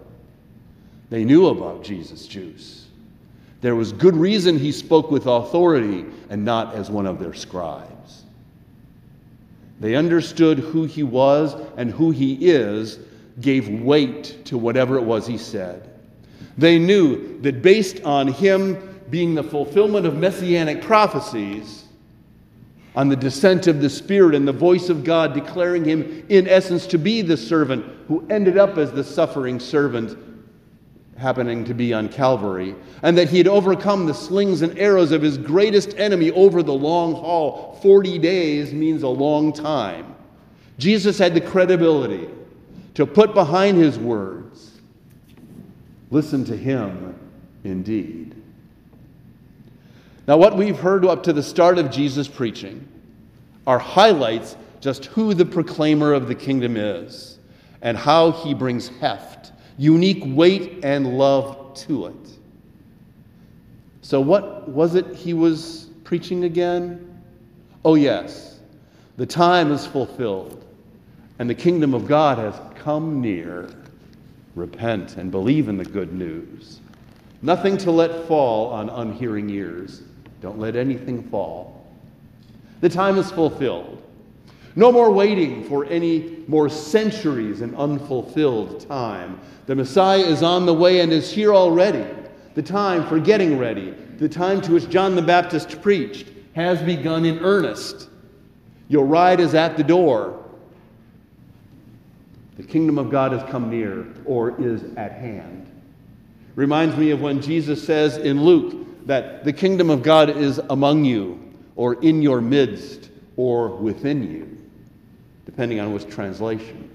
They 1.09 1.23
knew 1.23 1.47
about 1.47 1.83
Jesus' 1.83 2.27
juice. 2.27 2.87
There 3.61 3.75
was 3.75 3.91
good 3.91 4.15
reason 4.15 4.57
he 4.57 4.71
spoke 4.71 5.11
with 5.11 5.25
authority 5.25 6.05
and 6.29 6.45
not 6.45 6.75
as 6.75 6.89
one 6.89 7.05
of 7.05 7.19
their 7.19 7.33
scribes. 7.33 8.23
They 9.79 9.95
understood 9.95 10.59
who 10.59 10.85
he 10.85 11.03
was 11.03 11.55
and 11.77 11.91
who 11.91 12.11
he 12.11 12.47
is, 12.47 12.99
gave 13.41 13.67
weight 13.81 14.45
to 14.45 14.57
whatever 14.57 14.97
it 14.97 15.03
was 15.03 15.27
he 15.27 15.37
said. 15.37 15.89
They 16.57 16.79
knew 16.79 17.39
that 17.41 17.61
based 17.61 18.01
on 18.03 18.27
him 18.27 19.01
being 19.09 19.35
the 19.35 19.43
fulfillment 19.43 20.05
of 20.05 20.17
messianic 20.17 20.81
prophecies, 20.81 21.83
on 22.95 23.09
the 23.09 23.15
descent 23.15 23.67
of 23.67 23.81
the 23.81 23.89
Spirit 23.89 24.35
and 24.35 24.47
the 24.47 24.53
voice 24.53 24.87
of 24.87 25.03
God 25.03 25.33
declaring 25.33 25.83
him, 25.83 26.25
in 26.29 26.47
essence, 26.47 26.87
to 26.87 26.97
be 26.97 27.21
the 27.21 27.35
servant 27.35 27.85
who 28.07 28.25
ended 28.29 28.57
up 28.57 28.77
as 28.77 28.91
the 28.93 29.03
suffering 29.03 29.59
servant 29.59 30.17
happening 31.17 31.63
to 31.65 31.73
be 31.73 31.93
on 31.93 32.09
Calvary, 32.09 32.75
and 33.01 33.17
that 33.17 33.29
he 33.29 33.37
had 33.37 33.47
overcome 33.47 34.05
the 34.05 34.13
slings 34.13 34.61
and 34.61 34.77
arrows 34.77 35.11
of 35.11 35.21
his 35.21 35.37
greatest 35.37 35.97
enemy 35.97 36.31
over 36.31 36.61
the 36.61 36.73
long 36.73 37.13
haul. 37.13 37.79
40 37.81 38.19
days 38.19 38.73
means 38.73 39.03
a 39.03 39.07
long 39.07 39.53
time. 39.53 40.15
Jesus 40.77 41.17
had 41.17 41.33
the 41.33 41.41
credibility 41.41 42.29
to 42.95 43.05
put 43.05 43.33
behind 43.33 43.77
his 43.77 43.97
words, 43.97 44.81
listen 46.11 46.43
to 46.45 46.55
him 46.55 47.17
indeed. 47.63 48.35
Now, 50.27 50.37
what 50.37 50.57
we've 50.57 50.77
heard 50.77 51.05
up 51.05 51.23
to 51.23 51.33
the 51.33 51.43
start 51.43 51.77
of 51.77 51.91
Jesus' 51.91 52.27
preaching 52.27 52.87
are 53.67 53.79
highlights 53.79 54.55
just 54.79 55.05
who 55.05 55.33
the 55.33 55.45
proclaimer 55.45 56.13
of 56.13 56.27
the 56.27 56.35
kingdom 56.35 56.77
is 56.77 57.39
and 57.81 57.97
how 57.97 58.31
he 58.31 58.53
brings 58.53 58.87
heft 58.87 59.51
unique 59.77 60.23
weight 60.25 60.83
and 60.83 61.17
love 61.17 61.73
to 61.75 62.07
it. 62.07 62.29
So, 64.01 64.21
what 64.21 64.69
was 64.69 64.95
it 64.95 65.15
he 65.15 65.33
was 65.33 65.89
preaching 66.03 66.43
again? 66.43 67.21
Oh, 67.83 67.95
yes, 67.95 68.59
the 69.17 69.25
time 69.25 69.71
is 69.71 69.85
fulfilled, 69.85 70.63
and 71.39 71.49
the 71.49 71.55
kingdom 71.55 71.93
of 71.93 72.07
God 72.07 72.37
has 72.37 72.59
come 72.75 73.21
near. 73.21 73.69
Repent 74.55 75.17
and 75.17 75.31
believe 75.31 75.67
in 75.67 75.77
the 75.77 75.83
good 75.83 76.13
news. 76.13 76.79
Nothing 77.41 77.77
to 77.79 77.91
let 77.91 78.27
fall 78.27 78.69
on 78.69 78.89
unhearing 78.89 79.49
ears 79.49 80.01
Don't 80.41 80.59
let 80.59 80.75
anything 80.75 81.23
fall. 81.29 81.85
The 82.81 82.89
time 82.89 83.17
is 83.17 83.31
fulfilled. 83.31 84.01
No 84.75 84.91
more 84.91 85.11
waiting 85.11 85.63
for 85.63 85.85
any 85.85 86.43
more 86.47 86.67
centuries 86.69 87.61
and 87.61 87.75
unfulfilled 87.75 88.87
time. 88.87 89.39
The 89.67 89.75
Messiah 89.75 90.19
is 90.19 90.43
on 90.43 90.65
the 90.65 90.73
way 90.73 90.99
and 90.99 91.11
is 91.13 91.31
here 91.31 91.53
already. 91.53 92.05
The 92.55 92.63
time 92.63 93.07
for 93.07 93.19
getting 93.19 93.57
ready, 93.57 93.91
the 94.17 94.29
time 94.29 94.61
to 94.61 94.73
which 94.73 94.89
John 94.89 95.15
the 95.15 95.21
Baptist 95.21 95.81
preached, 95.81 96.27
has 96.53 96.81
begun 96.81 97.25
in 97.25 97.39
earnest. 97.39 98.09
Your 98.87 99.05
ride 99.05 99.39
is 99.39 99.53
at 99.53 99.77
the 99.77 99.83
door. 99.83 100.43
The 102.57 102.63
kingdom 102.63 102.97
of 102.97 103.09
God 103.09 103.31
has 103.31 103.43
come 103.49 103.69
near 103.69 104.07
or 104.25 104.59
is 104.61 104.83
at 104.95 105.11
hand. 105.13 105.69
Reminds 106.55 106.95
me 106.95 107.11
of 107.11 107.21
when 107.21 107.41
Jesus 107.41 107.83
says 107.83 108.17
in 108.17 108.43
Luke 108.43 109.05
that 109.05 109.43
the 109.43 109.51
kingdom 109.51 109.89
of 109.89 110.01
God 110.01 110.29
is 110.29 110.59
among 110.69 111.03
you 111.03 111.53
or 111.75 111.95
in 112.01 112.21
your 112.21 112.39
midst 112.39 113.09
or 113.35 113.75
within 113.75 114.31
you, 114.31 114.57
depending 115.45 115.79
on 115.79 115.93
which 115.93 116.07
translation. 116.09 116.89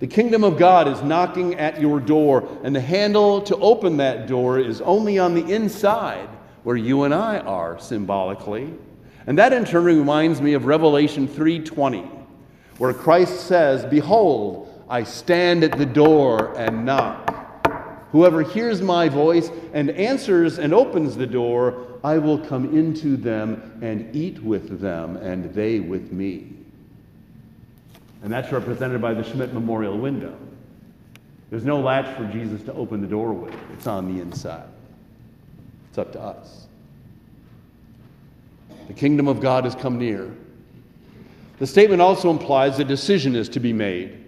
The 0.00 0.06
kingdom 0.08 0.42
of 0.42 0.58
God 0.58 0.88
is 0.88 1.00
knocking 1.02 1.54
at 1.54 1.80
your 1.80 2.00
door, 2.00 2.48
and 2.64 2.74
the 2.74 2.80
handle 2.80 3.40
to 3.42 3.56
open 3.58 3.98
that 3.98 4.26
door 4.26 4.58
is 4.58 4.80
only 4.80 5.18
on 5.18 5.34
the 5.34 5.52
inside, 5.52 6.28
where 6.64 6.76
you 6.76 7.04
and 7.04 7.14
I 7.14 7.38
are 7.38 7.78
symbolically. 7.78 8.72
And 9.26 9.38
that 9.38 9.52
in 9.52 9.64
turn 9.64 9.84
reminds 9.84 10.40
me 10.40 10.54
of 10.54 10.66
Revelation 10.66 11.28
3:20, 11.28 12.04
where 12.78 12.92
Christ 12.92 13.42
says, 13.42 13.84
"Behold, 13.84 14.68
I 14.90 15.04
stand 15.04 15.62
at 15.62 15.78
the 15.78 15.86
door 15.86 16.52
and 16.56 16.84
knock. 16.84 17.28
Whoever 18.10 18.42
hears 18.42 18.82
my 18.82 19.08
voice 19.08 19.50
and 19.72 19.90
answers 19.90 20.58
and 20.58 20.74
opens 20.74 21.16
the 21.16 21.26
door, 21.26 21.74
I 22.02 22.18
will 22.18 22.38
come 22.38 22.76
into 22.76 23.16
them 23.16 23.78
and 23.80 24.08
eat 24.12 24.42
with 24.42 24.80
them, 24.80 25.16
and 25.16 25.54
they 25.54 25.78
with 25.78 26.12
me." 26.12 26.61
And 28.22 28.32
that's 28.32 28.52
represented 28.52 29.00
by 29.00 29.14
the 29.14 29.24
Schmidt 29.24 29.52
Memorial 29.52 29.98
window. 29.98 30.36
There's 31.50 31.64
no 31.64 31.80
latch 31.80 32.16
for 32.16 32.24
Jesus 32.26 32.62
to 32.62 32.72
open 32.72 33.00
the 33.00 33.06
door 33.06 33.32
with, 33.32 33.54
it's 33.74 33.86
on 33.86 34.14
the 34.14 34.22
inside. 34.22 34.68
It's 35.90 35.98
up 35.98 36.12
to 36.12 36.20
us. 36.20 36.66
The 38.88 38.94
kingdom 38.94 39.28
of 39.28 39.40
God 39.40 39.64
has 39.64 39.74
come 39.74 39.98
near. 39.98 40.34
The 41.58 41.66
statement 41.66 42.00
also 42.00 42.30
implies 42.30 42.78
a 42.78 42.84
decision 42.84 43.36
is 43.36 43.48
to 43.50 43.60
be 43.60 43.72
made. 43.72 44.18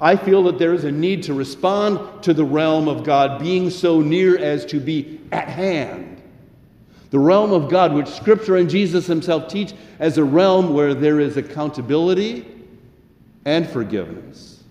I 0.00 0.16
feel 0.16 0.42
that 0.44 0.58
there 0.58 0.74
is 0.74 0.84
a 0.84 0.90
need 0.90 1.22
to 1.24 1.34
respond 1.34 2.22
to 2.22 2.34
the 2.34 2.44
realm 2.44 2.88
of 2.88 3.04
God 3.04 3.40
being 3.40 3.70
so 3.70 4.00
near 4.00 4.38
as 4.38 4.64
to 4.66 4.80
be 4.80 5.20
at 5.32 5.48
hand. 5.48 6.22
The 7.10 7.18
realm 7.18 7.52
of 7.52 7.70
God, 7.70 7.92
which 7.92 8.08
Scripture 8.08 8.56
and 8.56 8.68
Jesus 8.68 9.06
Himself 9.06 9.48
teach 9.48 9.74
as 9.98 10.18
a 10.18 10.24
realm 10.24 10.74
where 10.74 10.94
there 10.94 11.20
is 11.20 11.36
accountability 11.36 12.55
and 13.46 13.66
forgiveness, 13.66 14.64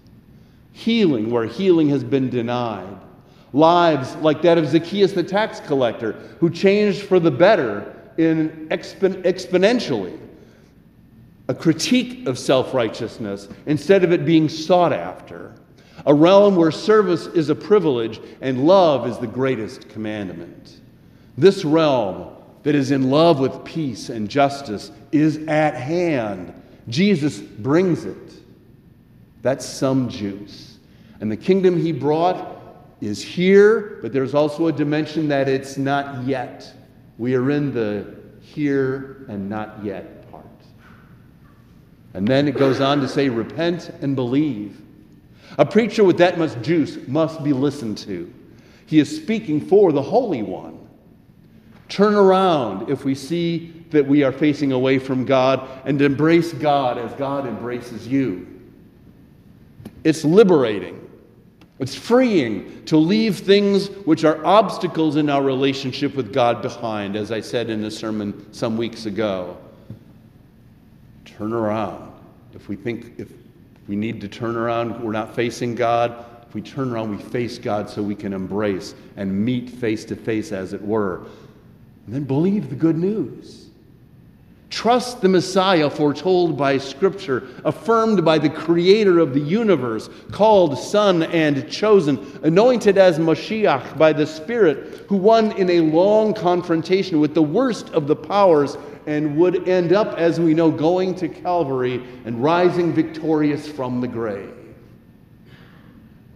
healing 0.74 1.32
where 1.32 1.46
healing 1.46 1.90
has 1.90 2.04
been 2.04 2.30
denied, 2.30 2.98
lives 3.54 4.16
like 4.18 4.44
that 4.44 4.60
of 4.60 4.68
Zacchaeus 4.68 5.14
the 5.14 5.24
tax 5.24 5.62
collector, 5.62 6.12
who 6.40 6.50
changed 6.52 7.04
for 7.04 7.20
the 7.20 7.32
better 7.32 7.96
in 8.18 8.68
expon- 8.70 9.24
exponentially. 9.24 10.20
A 11.48 11.54
critique 11.54 12.28
of 12.28 12.40
self 12.40 12.74
righteousness 12.74 13.48
instead 13.66 14.04
of 14.04 14.12
it 14.12 14.26
being 14.26 14.50
sought 14.50 14.92
after. 14.92 15.54
A 16.08 16.14
realm 16.14 16.56
where 16.56 16.72
service 16.72 17.28
is 17.28 17.50
a 17.50 17.56
privilege 17.56 18.20
and 18.42 18.66
love 18.66 19.08
is 19.08 19.18
the 19.20 19.28
greatest 19.28 19.88
commandment. 19.90 20.82
This 21.38 21.64
realm 21.64 22.36
that 22.64 22.76
is 22.76 22.92
in 22.92 23.12
love 23.12 23.40
with 23.40 23.64
peace 23.64 24.10
and 24.10 24.28
justice 24.28 24.92
is 25.12 25.38
at 25.48 25.76
hand. 25.76 26.52
Jesus 26.90 27.40
brings 27.40 28.06
it. 28.06 28.25
That's 29.46 29.64
some 29.64 30.10
juice. 30.10 30.80
And 31.20 31.32
the 31.32 31.38
kingdom 31.38 31.80
he 31.80 31.92
brought 31.92 32.58
is 33.00 33.22
here, 33.22 34.00
but 34.02 34.12
there's 34.12 34.34
also 34.34 34.66
a 34.66 34.72
dimension 34.72 35.28
that 35.28 35.48
it's 35.48 35.78
not 35.78 36.26
yet. 36.26 36.74
We 37.20 37.36
are 37.36 37.52
in 37.52 37.72
the 37.72 38.16
here 38.42 39.24
and 39.30 39.48
not 39.48 39.86
yet 39.86 40.32
part. 40.32 40.48
And 42.16 42.28
then 42.28 42.48
it 42.48 42.58
goes 42.58 42.82
on 42.82 43.02
to 43.02 43.08
say, 43.08 43.30
repent 43.30 43.92
and 44.02 44.16
believe. 44.16 44.82
A 45.60 45.66
preacher 45.66 46.04
with 46.04 46.18
that 46.18 46.40
much 46.40 46.60
juice 46.64 46.98
must 47.08 47.44
be 47.44 47.54
listened 47.54 48.00
to. 48.00 48.34
He 48.88 48.98
is 48.98 49.16
speaking 49.16 49.62
for 49.62 49.92
the 49.92 50.02
Holy 50.02 50.42
One. 50.42 50.90
Turn 51.88 52.16
around 52.16 52.90
if 52.90 53.06
we 53.06 53.14
see 53.14 53.86
that 53.92 54.08
we 54.08 54.24
are 54.24 54.32
facing 54.32 54.72
away 54.72 54.98
from 54.98 55.24
God 55.24 55.70
and 55.86 56.02
embrace 56.02 56.52
God 56.52 56.98
as 56.98 57.14
God 57.14 57.46
embraces 57.46 58.08
you. 58.08 58.55
It's 60.06 60.24
liberating. 60.24 61.02
It's 61.80 61.96
freeing 61.96 62.86
to 62.86 62.96
leave 62.96 63.40
things 63.40 63.88
which 64.06 64.24
are 64.24 64.46
obstacles 64.46 65.18
in 65.18 65.30
our 65.30 65.44
relationship 65.44 66.16
with 66.16 66.32
God 66.32 66.62
behind, 66.62 67.18
as 67.18 67.32
I 67.32 67.42
said 67.42 67.70
in 67.70 67.84
a 67.84 67.92
sermon 67.92 68.54
some 68.54 68.78
weeks 68.78 69.08
ago. 69.08 69.58
Turn 71.26 71.52
around. 71.52 72.14
If 72.54 72.70
we 72.70 72.78
think 72.78 73.16
if 73.18 73.30
we 73.88 73.96
need 73.98 74.22
to 74.22 74.30
turn 74.30 74.56
around, 74.56 75.04
we're 75.04 75.12
not 75.12 75.36
facing 75.36 75.76
God. 75.76 76.26
If 76.48 76.54
we 76.54 76.62
turn 76.62 76.92
around, 76.92 77.10
we 77.10 77.22
face 77.22 77.58
God 77.58 77.90
so 77.90 78.02
we 78.02 78.16
can 78.16 78.32
embrace 78.32 78.94
and 79.18 79.44
meet 79.44 79.70
face 79.70 80.06
to 80.06 80.16
face, 80.16 80.52
as 80.52 80.72
it 80.72 80.82
were. 80.82 81.26
And 82.06 82.16
then 82.16 82.24
believe 82.24 82.70
the 82.70 82.76
good 82.76 82.98
news. 82.98 83.65
Trust 84.70 85.22
the 85.22 85.30
Messiah 85.30 85.90
foretold 85.90 86.58
by 86.58 86.78
Scripture, 86.80 87.48
affirmed 87.64 88.26
by 88.26 88.38
the 88.40 88.50
Creator 88.50 89.20
of 89.20 89.34
the 89.34 89.40
universe, 89.40 90.10
called 90.32 90.78
Son 90.78 91.24
and 91.24 91.70
chosen, 91.70 92.40
anointed 92.44 92.98
as 92.98 93.20
Mashiach 93.20 93.98
by 93.98 94.12
the 94.12 94.26
Spirit, 94.26 95.06
who 95.08 95.18
won 95.18 95.52
in 95.54 95.70
a 95.70 95.82
long 95.82 96.34
confrontation 96.34 97.20
with 97.20 97.34
the 97.34 97.44
worst 97.44 97.90
of 97.90 98.08
the 98.08 98.16
powers 98.16 98.76
and 99.06 99.38
would 99.38 99.70
end 99.70 99.94
up, 99.94 100.18
as 100.18 100.40
we 100.40 100.54
know, 100.54 100.72
going 100.72 101.14
to 101.16 101.30
Calvary 101.30 102.04
and 102.26 102.42
rising 102.42 102.92
victorious 102.92 103.68
from 103.68 104.02
the 104.02 104.08
grave. 104.08 104.52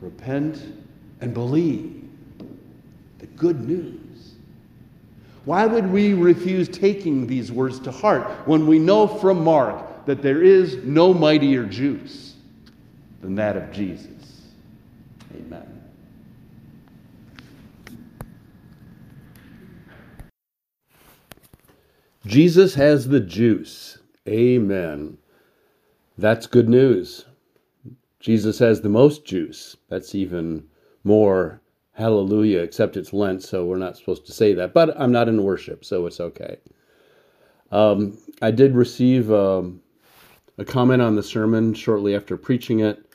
Repent 0.02 0.62
and 1.20 1.34
believe 1.34 2.08
the 3.18 3.26
good 3.26 3.68
news. 3.68 3.99
Why 5.50 5.66
would 5.66 5.92
we 5.92 6.14
refuse 6.14 6.70
taking 6.70 7.26
these 7.26 7.52
words 7.52 7.80
to 7.80 7.92
heart 7.92 8.28
when 8.48 8.68
we 8.68 8.78
know 8.78 9.08
from 9.08 9.44
Mark 9.44 10.06
that 10.06 10.22
there 10.22 10.44
is 10.44 10.76
no 10.84 11.12
mightier 11.12 11.66
juice 11.66 12.36
than 13.22 13.34
that 13.34 13.58
of 13.58 13.72
Jesus? 13.72 14.44
Amen. 15.36 15.82
Jesus 22.28 22.76
has 22.76 23.08
the 23.08 23.20
juice. 23.20 23.98
Amen. 24.28 25.18
That's 26.20 26.46
good 26.46 26.70
news. 26.70 27.26
Jesus 28.20 28.60
has 28.60 28.82
the 28.82 28.90
most 28.90 29.26
juice. 29.26 29.76
That's 29.90 30.14
even 30.14 30.68
more 31.04 31.60
hallelujah, 32.00 32.60
except 32.60 32.96
it's 32.96 33.12
Lent, 33.12 33.44
so 33.44 33.66
we're 33.66 33.78
not 33.78 33.98
supposed 33.98 34.26
to 34.26 34.32
say 34.32 34.54
that. 34.54 34.74
But 34.74 35.00
I'm 35.00 35.12
not 35.12 35.28
in 35.28 35.44
worship, 35.44 35.84
so 35.84 36.06
it's 36.06 36.22
okay. 36.22 36.58
Um, 37.72 38.18
I 38.42 38.52
did 38.52 38.74
receive 38.74 39.32
um, 39.32 39.82
a 40.58 40.66
comment 40.66 41.02
on 41.02 41.16
the 41.16 41.24
sermon 41.24 41.74
shortly 41.74 42.16
after 42.16 42.38
preaching 42.38 42.80
it. 42.80 43.06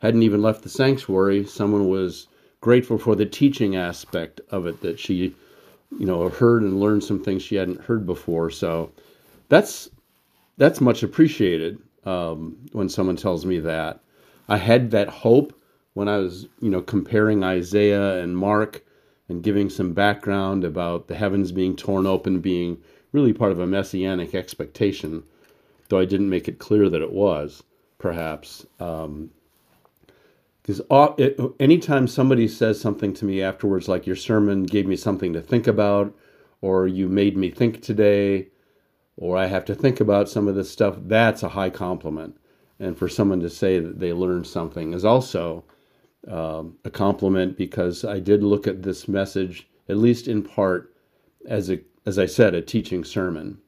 Hadn't 0.00 0.24
even 0.24 0.42
left 0.42 0.62
the 0.62 0.68
sanctuary. 0.68 1.46
Someone 1.46 1.88
was 1.88 2.26
grateful 2.60 2.98
for 2.98 3.14
the 3.14 3.24
teaching 3.24 3.76
aspect 3.76 4.40
of 4.50 4.66
it 4.66 4.80
that 4.82 4.98
she, 4.98 5.34
you 5.96 6.06
know, 6.06 6.28
heard 6.28 6.62
and 6.62 6.80
learned 6.80 7.04
some 7.04 7.22
things 7.22 7.42
she 7.42 7.54
hadn't 7.54 7.80
heard 7.80 8.04
before. 8.04 8.50
So 8.50 8.90
that's 9.48 9.88
that's 10.58 10.80
much 10.80 11.04
appreciated 11.04 11.78
um, 12.04 12.56
when 12.72 12.88
someone 12.88 13.16
tells 13.16 13.46
me 13.46 13.60
that. 13.60 14.00
I 14.48 14.56
had 14.56 14.90
that 14.90 15.08
hope 15.08 15.56
when 15.94 16.08
I 16.08 16.18
was, 16.18 16.46
you 16.60 16.70
know, 16.70 16.80
comparing 16.80 17.44
Isaiah 17.44 18.22
and 18.22 18.36
Mark 18.36 18.84
and 19.28 19.42
giving 19.42 19.70
some 19.70 19.92
background 19.92 20.64
about 20.64 21.08
the 21.08 21.14
heavens 21.14 21.52
being 21.52 21.76
torn 21.76 22.06
open 22.06 22.40
being 22.40 22.78
really 23.12 23.32
part 23.32 23.52
of 23.52 23.60
a 23.60 23.66
messianic 23.66 24.34
expectation, 24.34 25.22
though 25.88 25.98
I 25.98 26.06
didn't 26.06 26.30
make 26.30 26.48
it 26.48 26.58
clear 26.58 26.88
that 26.88 27.02
it 27.02 27.12
was, 27.12 27.62
perhaps. 27.98 28.66
Because 28.78 30.80
um, 30.90 31.54
anytime 31.60 32.08
somebody 32.08 32.48
says 32.48 32.80
something 32.80 33.12
to 33.14 33.26
me 33.26 33.42
afterwards, 33.42 33.88
like 33.88 34.06
your 34.06 34.16
sermon 34.16 34.64
gave 34.64 34.86
me 34.86 34.96
something 34.96 35.34
to 35.34 35.42
think 35.42 35.66
about, 35.66 36.14
or 36.62 36.86
you 36.86 37.08
made 37.08 37.36
me 37.36 37.50
think 37.50 37.82
today, 37.82 38.48
or 39.18 39.36
I 39.36 39.46
have 39.46 39.66
to 39.66 39.74
think 39.74 40.00
about 40.00 40.30
some 40.30 40.48
of 40.48 40.54
this 40.54 40.70
stuff, 40.70 40.96
that's 41.02 41.42
a 41.42 41.50
high 41.50 41.70
compliment. 41.70 42.38
And 42.80 42.96
for 42.96 43.08
someone 43.08 43.40
to 43.40 43.50
say 43.50 43.78
that 43.78 44.00
they 44.00 44.12
learned 44.12 44.46
something 44.46 44.94
is 44.94 45.04
also 45.04 45.64
um, 46.28 46.76
a 46.84 46.90
compliment 46.90 47.56
because 47.56 48.04
I 48.04 48.20
did 48.20 48.42
look 48.42 48.66
at 48.66 48.82
this 48.82 49.08
message, 49.08 49.68
at 49.88 49.96
least 49.96 50.28
in 50.28 50.42
part, 50.42 50.94
as 51.46 51.70
a 51.70 51.80
as 52.04 52.18
I 52.18 52.26
said, 52.26 52.54
a 52.54 52.62
teaching 52.62 53.04
sermon. 53.04 53.58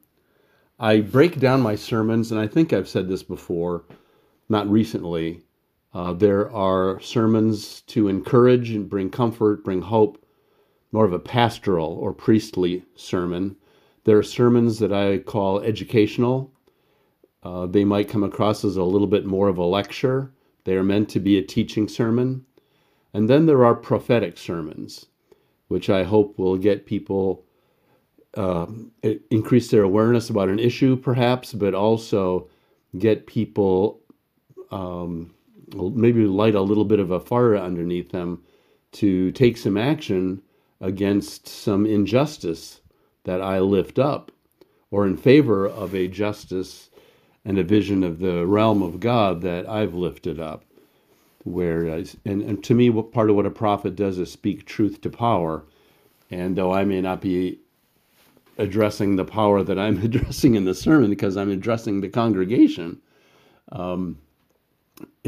I 0.77 0.99
break 0.99 1.39
down 1.39 1.61
my 1.61 1.75
sermons, 1.75 2.31
and 2.31 2.39
I 2.39 2.47
think 2.47 2.73
I've 2.73 2.89
said 2.89 3.07
this 3.07 3.23
before, 3.23 3.85
not 4.49 4.69
recently. 4.69 5.43
Uh, 5.93 6.11
there 6.11 6.51
are 6.51 6.99
sermons 6.99 7.81
to 7.87 8.09
encourage 8.09 8.71
and 8.71 8.89
bring 8.89 9.09
comfort, 9.09 9.63
bring 9.63 9.81
hope, 9.81 10.25
more 10.91 11.05
of 11.05 11.13
a 11.13 11.19
pastoral 11.19 11.93
or 11.93 12.13
priestly 12.13 12.83
sermon. 12.95 13.55
There 14.03 14.17
are 14.17 14.23
sermons 14.23 14.79
that 14.79 14.91
I 14.91 15.19
call 15.19 15.61
educational. 15.61 16.51
Uh, 17.41 17.67
they 17.67 17.85
might 17.85 18.09
come 18.09 18.23
across 18.23 18.65
as 18.65 18.75
a 18.75 18.83
little 18.83 19.07
bit 19.07 19.25
more 19.25 19.47
of 19.47 19.57
a 19.57 19.63
lecture. 19.63 20.31
They 20.65 20.75
are 20.75 20.83
meant 20.83 21.09
to 21.09 21.19
be 21.19 21.37
a 21.37 21.43
teaching 21.43 21.87
sermon. 21.87 22.45
And 23.13 23.29
then 23.29 23.45
there 23.45 23.63
are 23.63 23.75
prophetic 23.75 24.37
sermons, 24.37 25.05
which 25.69 25.89
I 25.89 26.03
hope 26.03 26.37
will 26.37 26.57
get 26.57 26.85
people 26.85 27.45
uh, 28.35 28.65
increase 29.29 29.71
their 29.71 29.83
awareness 29.83 30.29
about 30.29 30.49
an 30.49 30.59
issue, 30.59 30.97
perhaps, 30.97 31.53
but 31.53 31.73
also 31.73 32.49
get 32.97 33.27
people 33.27 34.01
um, 34.71 35.33
maybe 35.73 36.25
light 36.25 36.55
a 36.55 36.61
little 36.61 36.85
bit 36.85 36.99
of 36.99 37.11
a 37.11 37.19
fire 37.19 37.55
underneath 37.57 38.11
them 38.11 38.43
to 38.91 39.31
take 39.31 39.57
some 39.57 39.77
action 39.77 40.41
against 40.81 41.47
some 41.47 41.85
injustice 41.85 42.81
that 43.23 43.41
I 43.41 43.59
lift 43.59 43.97
up 43.99 44.31
or 44.91 45.07
in 45.07 45.17
favor 45.17 45.67
of 45.67 45.95
a 45.95 46.07
justice 46.07 46.89
and 47.45 47.59
a 47.59 47.63
vision 47.63 48.03
of 48.03 48.19
the 48.19 48.45
realm 48.45 48.81
of 48.81 48.99
God 48.99 49.41
that 49.41 49.69
I've 49.69 49.93
lifted 49.93 50.39
up. 50.39 50.65
Where 51.43 51.85
and, 51.85 52.15
and 52.25 52.63
to 52.63 52.73
me, 52.73 52.89
what 52.89 53.11
part 53.11 53.29
of 53.29 53.35
what 53.35 53.45
a 53.45 53.51
prophet 53.51 53.95
does 53.95 54.17
is 54.17 54.31
speak 54.31 54.65
truth 54.65 54.99
to 55.01 55.11
power. 55.11 55.63
And 56.31 56.55
though 56.55 56.73
I 56.73 56.85
may 56.85 57.01
not 57.01 57.21
be 57.21 57.59
addressing 58.57 59.15
the 59.15 59.25
power 59.25 59.63
that 59.63 59.77
I'm 59.77 59.97
addressing 60.03 60.55
in 60.55 60.65
the 60.65 60.73
sermon 60.73 61.09
because 61.09 61.37
I'm 61.37 61.51
addressing 61.51 62.01
the 62.01 62.09
congregation 62.09 62.99
um, 63.71 64.17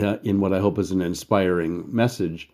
uh, 0.02 0.18
in 0.24 0.40
what 0.40 0.54
I 0.54 0.60
hope 0.60 0.80
is 0.80 0.92
an 0.92 1.02
inspiring 1.02 1.84
message. 1.94 2.50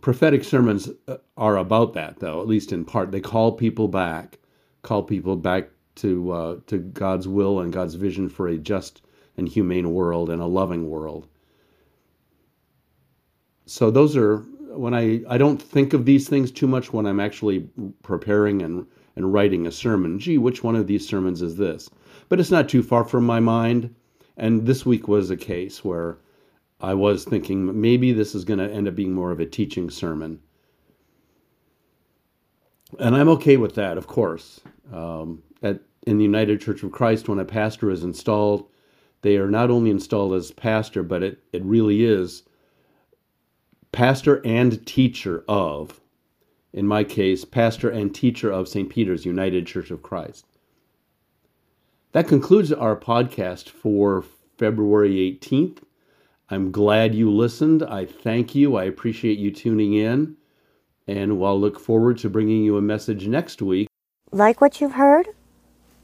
Prophetic 0.00 0.42
sermons 0.42 0.88
uh, 1.06 1.18
are 1.36 1.58
about 1.58 1.92
that, 1.94 2.20
though, 2.20 2.40
at 2.40 2.46
least 2.46 2.72
in 2.72 2.84
part. 2.84 3.12
They 3.12 3.20
call 3.20 3.52
people 3.52 3.88
back, 3.88 4.38
call 4.82 5.02
people 5.02 5.36
back 5.36 5.68
to 5.96 6.32
uh, 6.32 6.56
to 6.66 6.78
God's 6.78 7.28
will 7.28 7.60
and 7.60 7.72
God's 7.72 7.94
vision 7.94 8.28
for 8.28 8.48
a 8.48 8.58
just 8.58 9.02
and 9.36 9.48
humane 9.48 9.92
world 9.92 10.30
and 10.30 10.42
a 10.42 10.46
loving 10.46 10.88
world. 10.88 11.26
So 13.66 13.90
those 13.90 14.16
are 14.16 14.38
when 14.76 14.94
I 14.94 15.22
I 15.28 15.38
don't 15.38 15.60
think 15.60 15.92
of 15.92 16.04
these 16.04 16.28
things 16.28 16.50
too 16.50 16.66
much 16.66 16.92
when 16.92 17.06
I'm 17.06 17.20
actually 17.20 17.68
preparing 18.02 18.62
and 18.62 18.86
and 19.16 19.32
writing 19.32 19.66
a 19.66 19.72
sermon. 19.72 20.18
Gee, 20.18 20.38
which 20.38 20.64
one 20.64 20.76
of 20.76 20.86
these 20.86 21.06
sermons 21.06 21.42
is 21.42 21.56
this? 21.56 21.90
But 22.28 22.40
it's 22.40 22.50
not 22.50 22.68
too 22.68 22.82
far 22.82 23.04
from 23.04 23.24
my 23.24 23.40
mind. 23.40 23.94
And 24.36 24.66
this 24.66 24.86
week 24.86 25.08
was 25.08 25.30
a 25.30 25.36
case 25.36 25.84
where 25.84 26.18
I 26.80 26.94
was 26.94 27.24
thinking 27.24 27.80
maybe 27.80 28.12
this 28.12 28.34
is 28.34 28.44
going 28.44 28.58
to 28.58 28.70
end 28.70 28.88
up 28.88 28.94
being 28.94 29.12
more 29.12 29.30
of 29.30 29.40
a 29.40 29.46
teaching 29.46 29.90
sermon. 29.90 30.40
And 32.98 33.16
I'm 33.16 33.28
okay 33.30 33.56
with 33.56 33.74
that, 33.76 33.96
of 33.96 34.06
course. 34.06 34.60
Um, 34.92 35.42
at, 35.62 35.80
in 36.06 36.18
the 36.18 36.24
United 36.24 36.60
Church 36.60 36.82
of 36.82 36.92
Christ, 36.92 37.28
when 37.28 37.38
a 37.38 37.44
pastor 37.44 37.90
is 37.90 38.04
installed, 38.04 38.68
they 39.22 39.36
are 39.36 39.50
not 39.50 39.70
only 39.70 39.90
installed 39.90 40.34
as 40.34 40.50
pastor, 40.50 41.02
but 41.02 41.22
it, 41.22 41.42
it 41.52 41.62
really 41.64 42.04
is 42.04 42.42
pastor 43.92 44.40
and 44.44 44.84
teacher 44.86 45.44
of 45.48 46.00
in 46.72 46.86
my 46.86 47.04
case, 47.04 47.44
pastor 47.44 47.90
and 47.90 48.14
teacher 48.14 48.50
of 48.50 48.68
St. 48.68 48.88
Peter's 48.88 49.26
United 49.26 49.66
Church 49.66 49.90
of 49.90 50.02
Christ. 50.02 50.46
That 52.12 52.28
concludes 52.28 52.72
our 52.72 52.96
podcast 52.96 53.68
for 53.68 54.24
February 54.58 55.38
18th. 55.40 55.78
I'm 56.50 56.70
glad 56.70 57.14
you 57.14 57.30
listened. 57.30 57.82
I 57.82 58.04
thank 58.06 58.54
you. 58.54 58.76
I 58.76 58.84
appreciate 58.84 59.38
you 59.38 59.50
tuning 59.50 59.94
in. 59.94 60.36
And 61.06 61.38
we'll 61.38 61.60
look 61.60 61.80
forward 61.80 62.18
to 62.18 62.30
bringing 62.30 62.64
you 62.64 62.76
a 62.76 62.82
message 62.82 63.26
next 63.26 63.60
week. 63.60 63.88
Like 64.30 64.60
what 64.60 64.80
you've 64.80 64.92
heard? 64.92 65.28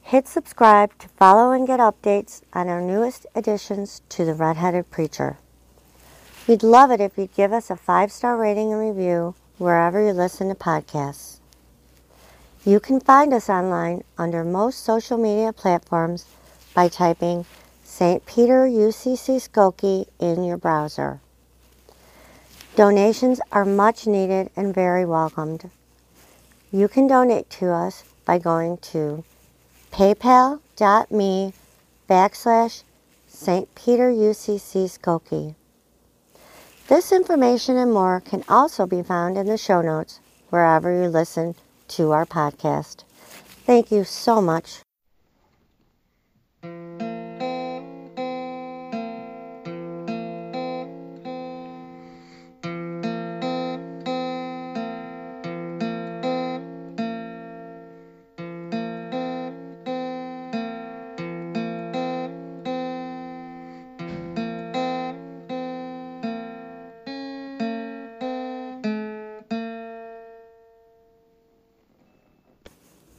Hit 0.02 0.26
subscribe 0.26 0.96
to 0.98 1.08
follow 1.08 1.52
and 1.52 1.66
get 1.66 1.80
updates 1.80 2.42
on 2.52 2.68
our 2.68 2.80
newest 2.80 3.26
additions 3.34 4.02
to 4.08 4.24
The 4.24 4.34
Redheaded 4.34 4.90
Preacher. 4.90 5.38
We'd 6.46 6.62
love 6.62 6.90
it 6.90 7.00
if 7.00 7.18
you'd 7.18 7.34
give 7.34 7.52
us 7.52 7.68
a 7.68 7.76
five 7.76 8.10
star 8.10 8.36
rating 8.36 8.72
and 8.72 8.80
review 8.80 9.34
wherever 9.58 10.02
you 10.04 10.12
listen 10.12 10.48
to 10.48 10.54
podcasts. 10.54 11.40
You 12.64 12.80
can 12.80 13.00
find 13.00 13.32
us 13.34 13.48
online 13.48 14.02
under 14.16 14.44
most 14.44 14.82
social 14.82 15.18
media 15.18 15.52
platforms 15.52 16.24
by 16.74 16.88
typing 16.88 17.44
St. 17.84 18.24
Peter 18.26 18.66
UCC 18.66 19.36
Skokie 19.36 20.06
in 20.18 20.44
your 20.44 20.56
browser. 20.56 21.20
Donations 22.76 23.40
are 23.50 23.64
much 23.64 24.06
needed 24.06 24.50
and 24.56 24.74
very 24.74 25.04
welcomed. 25.04 25.70
You 26.70 26.88
can 26.88 27.06
donate 27.06 27.48
to 27.50 27.70
us 27.70 28.04
by 28.24 28.38
going 28.38 28.78
to 28.92 29.24
paypal.me 29.90 31.52
backslash 32.08 32.82
St. 33.26 33.74
Peter 33.74 34.10
UCC 34.10 34.84
Skokie. 34.84 35.54
This 36.88 37.12
information 37.12 37.76
and 37.76 37.92
more 37.92 38.20
can 38.20 38.44
also 38.48 38.86
be 38.86 39.02
found 39.02 39.36
in 39.36 39.46
the 39.46 39.58
show 39.58 39.82
notes 39.82 40.20
wherever 40.50 40.90
you 40.92 41.08
listen 41.08 41.54
to 41.88 42.12
our 42.12 42.24
podcast. 42.26 43.04
Thank 43.66 43.90
you 43.90 44.04
so 44.04 44.40
much 44.40 44.80